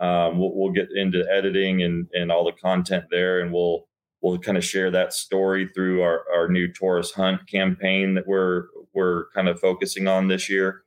Um, 0.00 0.38
we'll, 0.38 0.54
we'll 0.54 0.72
get 0.72 0.88
into 0.94 1.26
editing 1.30 1.82
and, 1.82 2.06
and 2.12 2.30
all 2.30 2.44
the 2.44 2.52
content 2.52 3.04
there, 3.10 3.40
and 3.40 3.52
we'll 3.52 3.86
we'll 4.20 4.38
kind 4.38 4.56
of 4.56 4.64
share 4.64 4.90
that 4.90 5.12
story 5.12 5.68
through 5.68 6.02
our, 6.02 6.24
our 6.34 6.48
new 6.48 6.72
Taurus 6.72 7.12
Hunt 7.12 7.46
campaign 7.48 8.14
that 8.14 8.26
we're 8.26 8.66
we're 8.94 9.28
kind 9.34 9.48
of 9.48 9.60
focusing 9.60 10.08
on 10.08 10.28
this 10.28 10.48
year. 10.48 10.82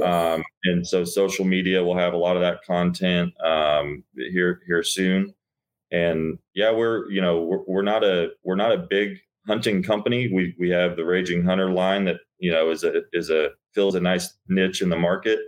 Um, 0.00 0.42
and 0.64 0.86
so 0.86 1.04
social 1.04 1.44
media 1.44 1.84
will 1.84 1.98
have 1.98 2.14
a 2.14 2.18
lot 2.18 2.36
of 2.36 2.42
that 2.42 2.64
content 2.64 3.32
um, 3.44 4.04
here 4.14 4.60
here 4.66 4.82
soon. 4.82 5.34
And 5.90 6.38
yeah, 6.54 6.72
we're 6.72 7.10
you 7.10 7.20
know 7.20 7.42
we're, 7.42 7.62
we're 7.66 7.82
not 7.82 8.02
a 8.02 8.30
we're 8.42 8.56
not 8.56 8.72
a 8.72 8.78
big 8.78 9.18
hunting 9.46 9.82
company. 9.82 10.30
We 10.32 10.54
we 10.58 10.70
have 10.70 10.96
the 10.96 11.04
Raging 11.04 11.44
Hunter 11.44 11.70
line 11.70 12.04
that 12.06 12.20
you 12.38 12.50
know 12.50 12.70
is 12.70 12.84
a 12.84 13.02
is 13.12 13.28
a 13.28 13.50
fills 13.74 13.94
a 13.94 14.00
nice 14.00 14.34
niche 14.48 14.80
in 14.80 14.88
the 14.88 14.96
market. 14.96 15.38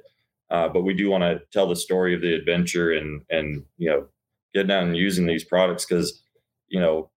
Uh, 0.51 0.69
but 0.69 0.83
we 0.83 0.95
do 0.95 1.11
want 1.11 1.23
to 1.23 1.41
tell 1.53 1.67
the 1.67 1.77
story 1.77 2.15
of 2.15 2.21
the 2.21 2.35
adventure 2.35 2.93
and 2.93 3.23
and 3.31 3.65
you 3.79 3.89
know 3.89 4.07
get 4.53 4.69
down 4.69 4.89
and 4.89 4.97
using 4.97 5.27
these 5.27 5.45
products 5.45 5.87
because 5.87 6.23
you 6.69 6.81
know 6.81 7.11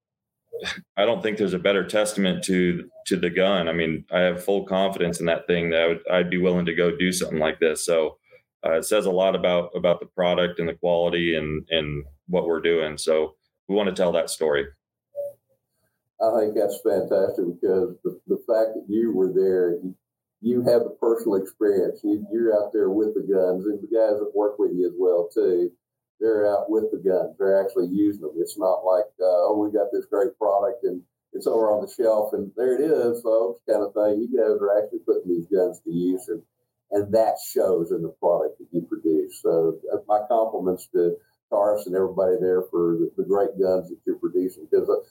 I 0.97 1.05
don't 1.05 1.21
think 1.21 1.37
there's 1.37 1.53
a 1.53 1.59
better 1.59 1.85
testament 1.85 2.43
to 2.45 2.89
to 3.07 3.17
the 3.17 3.29
gun. 3.29 3.67
I 3.67 3.73
mean, 3.73 4.05
I 4.11 4.19
have 4.21 4.43
full 4.43 4.65
confidence 4.65 5.19
in 5.19 5.25
that 5.27 5.47
thing 5.47 5.69
that 5.69 5.81
I 5.81 5.87
would, 5.87 6.01
I'd 6.11 6.29
be 6.29 6.37
willing 6.37 6.65
to 6.65 6.75
go 6.75 6.95
do 6.95 7.11
something 7.11 7.39
like 7.39 7.59
this. 7.59 7.85
So 7.85 8.17
uh, 8.65 8.73
it 8.73 8.85
says 8.85 9.05
a 9.05 9.11
lot 9.11 9.35
about 9.35 9.71
about 9.75 9.99
the 9.99 10.07
product 10.07 10.59
and 10.59 10.67
the 10.67 10.73
quality 10.73 11.35
and 11.35 11.65
and 11.69 12.05
what 12.27 12.45
we're 12.45 12.61
doing. 12.61 12.97
So 12.97 13.35
we 13.67 13.75
want 13.75 13.89
to 13.89 13.95
tell 13.95 14.11
that 14.13 14.29
story. 14.29 14.65
I 16.21 16.39
think 16.39 16.55
that's 16.55 16.81
fantastic 16.81 17.45
because 17.45 17.95
the, 18.03 18.19
the 18.27 18.41
fact 18.47 18.73
that 18.73 18.85
you 18.87 19.13
were 19.13 19.31
there, 19.31 19.77
you, 20.41 20.61
have 20.63 20.83
the 20.83 20.97
personal 20.99 21.35
experience. 21.35 22.01
You, 22.03 22.25
you're 22.31 22.55
out 22.55 22.73
there 22.73 22.89
with 22.89 23.13
the 23.13 23.21
guns, 23.21 23.67
and 23.67 23.79
the 23.79 23.95
guys 23.95 24.17
that 24.17 24.31
work 24.33 24.57
with 24.57 24.71
you 24.73 24.87
as 24.87 24.95
well 24.97 25.29
too. 25.31 25.71
They're 26.19 26.49
out 26.49 26.69
with 26.69 26.91
the 26.91 26.97
guns. 26.97 27.35
They're 27.37 27.61
actually 27.63 27.87
using 27.87 28.21
them. 28.21 28.33
It's 28.37 28.57
not 28.57 28.85
like, 28.85 29.05
uh, 29.19 29.47
oh, 29.49 29.57
we 29.57 29.77
got 29.77 29.91
this 29.91 30.05
great 30.05 30.37
product 30.37 30.83
and 30.83 31.01
it's 31.33 31.47
over 31.47 31.71
on 31.71 31.85
the 31.85 31.91
shelf 31.91 32.33
and 32.33 32.51
there 32.55 32.73
it 32.73 32.81
is, 32.81 33.21
folks, 33.21 33.61
kind 33.69 33.83
of 33.83 33.93
thing. 33.93 34.25
You 34.25 34.29
guys 34.33 34.57
are 34.61 34.81
actually 34.81 35.05
putting 35.05 35.29
these 35.29 35.47
guns 35.47 35.79
to 35.81 35.91
use, 35.91 36.27
and 36.29 36.41
and 36.91 37.13
that 37.13 37.35
shows 37.53 37.91
in 37.91 38.01
the 38.01 38.15
product 38.19 38.57
that 38.59 38.67
you 38.71 38.81
produce. 38.81 39.41
So 39.41 39.77
uh, 39.93 39.97
my 40.07 40.21
compliments 40.27 40.87
to 40.93 41.17
Taurus 41.49 41.85
and 41.85 41.95
everybody 41.95 42.37
there 42.39 42.63
for 42.71 42.97
the, 42.97 43.11
the 43.17 43.27
great 43.27 43.59
guns 43.59 43.89
that 43.89 43.99
you're 44.05 44.17
producing 44.17 44.67
because. 44.69 44.89
Uh, 44.89 45.05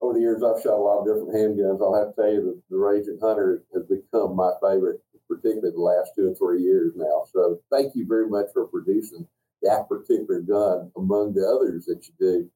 over 0.00 0.14
the 0.14 0.20
years, 0.20 0.44
I've 0.44 0.62
shot 0.62 0.78
a 0.78 0.80
lot 0.80 1.00
of 1.00 1.06
different 1.06 1.34
handguns. 1.34 1.82
I'll 1.82 1.98
have 1.98 2.14
to 2.14 2.22
tell 2.22 2.32
you 2.32 2.42
that 2.42 2.62
the 2.70 2.76
Raging 2.76 3.18
Hunter 3.20 3.64
has 3.74 3.82
become 3.82 4.36
my 4.36 4.52
favorite, 4.62 5.02
particularly 5.26 5.74
the 5.74 5.80
last 5.80 6.12
two 6.14 6.30
or 6.30 6.34
three 6.36 6.62
years 6.62 6.92
now. 6.94 7.24
So 7.32 7.58
thank 7.68 7.96
you 7.96 8.06
very 8.06 8.28
much 8.28 8.46
for 8.52 8.68
producing 8.68 9.26
that 9.62 9.88
particular 9.88 10.40
gun 10.40 10.90
among 10.96 11.34
the 11.34 11.46
others 11.46 11.84
that 11.86 12.06
you 12.06 12.14
do. 12.18 12.50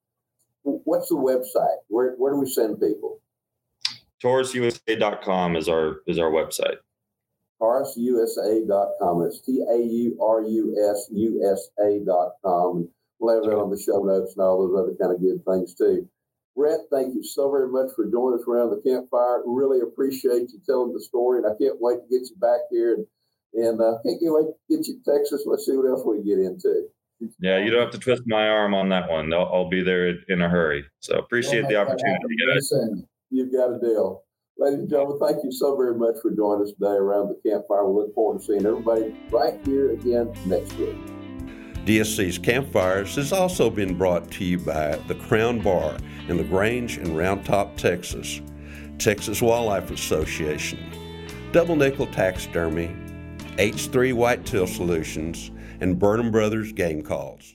What's 0.62 1.08
the 1.08 1.16
website? 1.16 1.78
Where, 1.88 2.14
where 2.16 2.32
do 2.32 2.40
we 2.40 2.48
send 2.48 2.80
people? 2.80 3.20
TaurusUSA.com 4.22 5.56
is 5.56 5.68
our 5.68 6.02
is 6.06 6.18
our 6.20 6.30
website. 6.30 6.76
TaurusUSA.com. 7.60 9.22
It's 9.22 9.40
T 9.40 9.64
A 9.68 9.76
U 9.76 10.18
R 10.22 10.42
U 10.42 10.90
S 10.92 11.08
U 11.10 11.50
S 11.52 11.68
A.com. 11.84 12.88
We'll 13.18 13.34
have 13.34 13.44
that 13.44 13.56
on 13.56 13.70
the 13.70 13.80
show 13.80 14.02
notes 14.02 14.34
and 14.36 14.44
all 14.44 14.66
those 14.66 14.78
other 14.78 14.96
kind 15.00 15.14
of 15.14 15.20
good 15.20 15.44
things 15.44 15.74
too. 15.74 16.08
Bret, 16.56 16.80
thank 16.92 17.14
you 17.14 17.24
so 17.24 17.50
very 17.50 17.68
much 17.68 17.90
for 17.96 18.04
joining 18.10 18.38
us 18.38 18.46
around 18.46 18.70
the 18.70 18.82
campfire. 18.82 19.42
Really 19.46 19.80
appreciate 19.80 20.50
you 20.52 20.60
telling 20.66 20.92
the 20.92 21.00
story, 21.00 21.38
and 21.38 21.46
I 21.46 21.56
can't 21.58 21.80
wait 21.80 21.96
to 22.02 22.08
get 22.10 22.28
you 22.28 22.36
back 22.36 22.60
here 22.70 22.94
and 22.94 23.06
and 23.54 23.80
uh, 23.80 23.98
can't 24.04 24.18
wait 24.22 24.46
to 24.46 24.54
get 24.68 24.86
you 24.86 25.00
to 25.02 25.12
Texas. 25.12 25.44
Let's 25.46 25.66
see 25.66 25.76
what 25.76 25.88
else 25.88 26.02
we 26.06 26.18
can 26.18 26.26
get 26.26 26.38
into. 26.38 26.88
Yeah, 27.40 27.58
you 27.58 27.70
don't 27.70 27.82
have 27.82 27.92
to 27.92 27.98
twist 27.98 28.22
my 28.26 28.48
arm 28.48 28.74
on 28.74 28.88
that 28.88 29.08
one. 29.08 29.32
I'll, 29.32 29.48
I'll 29.52 29.68
be 29.68 29.82
there 29.82 30.16
in 30.28 30.42
a 30.42 30.48
hurry. 30.48 30.84
So 31.00 31.18
appreciate 31.18 31.68
the 31.68 31.74
We'll 31.74 31.84
make 31.84 31.86
that 31.86 31.92
opportunity, 31.92 32.36
guys. 32.54 33.04
You've 33.30 33.52
got 33.52 33.72
a 33.72 33.78
deal. 33.78 34.24
Ladies 34.58 34.80
and 34.80 34.90
gentlemen, 34.90 35.18
thank 35.20 35.44
you 35.44 35.50
so 35.50 35.76
very 35.76 35.96
much 35.96 36.16
for 36.20 36.30
joining 36.30 36.64
us 36.64 36.72
today 36.72 36.94
around 36.94 37.28
the 37.28 37.50
campfire. 37.50 37.88
We 37.88 38.02
look 38.02 38.14
forward 38.14 38.40
to 38.40 38.44
seeing 38.44 38.66
everybody 38.66 39.14
right 39.30 39.58
here 39.64 39.92
again 39.92 40.32
next 40.46 40.74
week. 40.74 40.96
DSC's 41.86 42.38
Campfires 42.38 43.16
has 43.16 43.32
also 43.32 43.68
been 43.68 43.98
brought 43.98 44.30
to 44.32 44.44
you 44.44 44.58
by 44.58 44.96
the 45.08 45.16
Crown 45.16 45.58
Bar 45.58 45.96
in 46.28 46.36
LaGrange 46.36 46.98
and 46.98 47.16
Round 47.16 47.44
Top, 47.44 47.76
Texas, 47.76 48.40
Texas 48.98 49.42
Wildlife 49.42 49.90
Association, 49.90 50.78
Double 51.50 51.74
Nickel 51.74 52.06
Taxidermy, 52.06 52.94
H3 53.58 54.14
Whitetail 54.14 54.66
Solutions, 54.66 55.50
and 55.80 55.98
Burnham 55.98 56.30
Brothers 56.30 56.72
Game 56.72 57.02
Calls. 57.02 57.54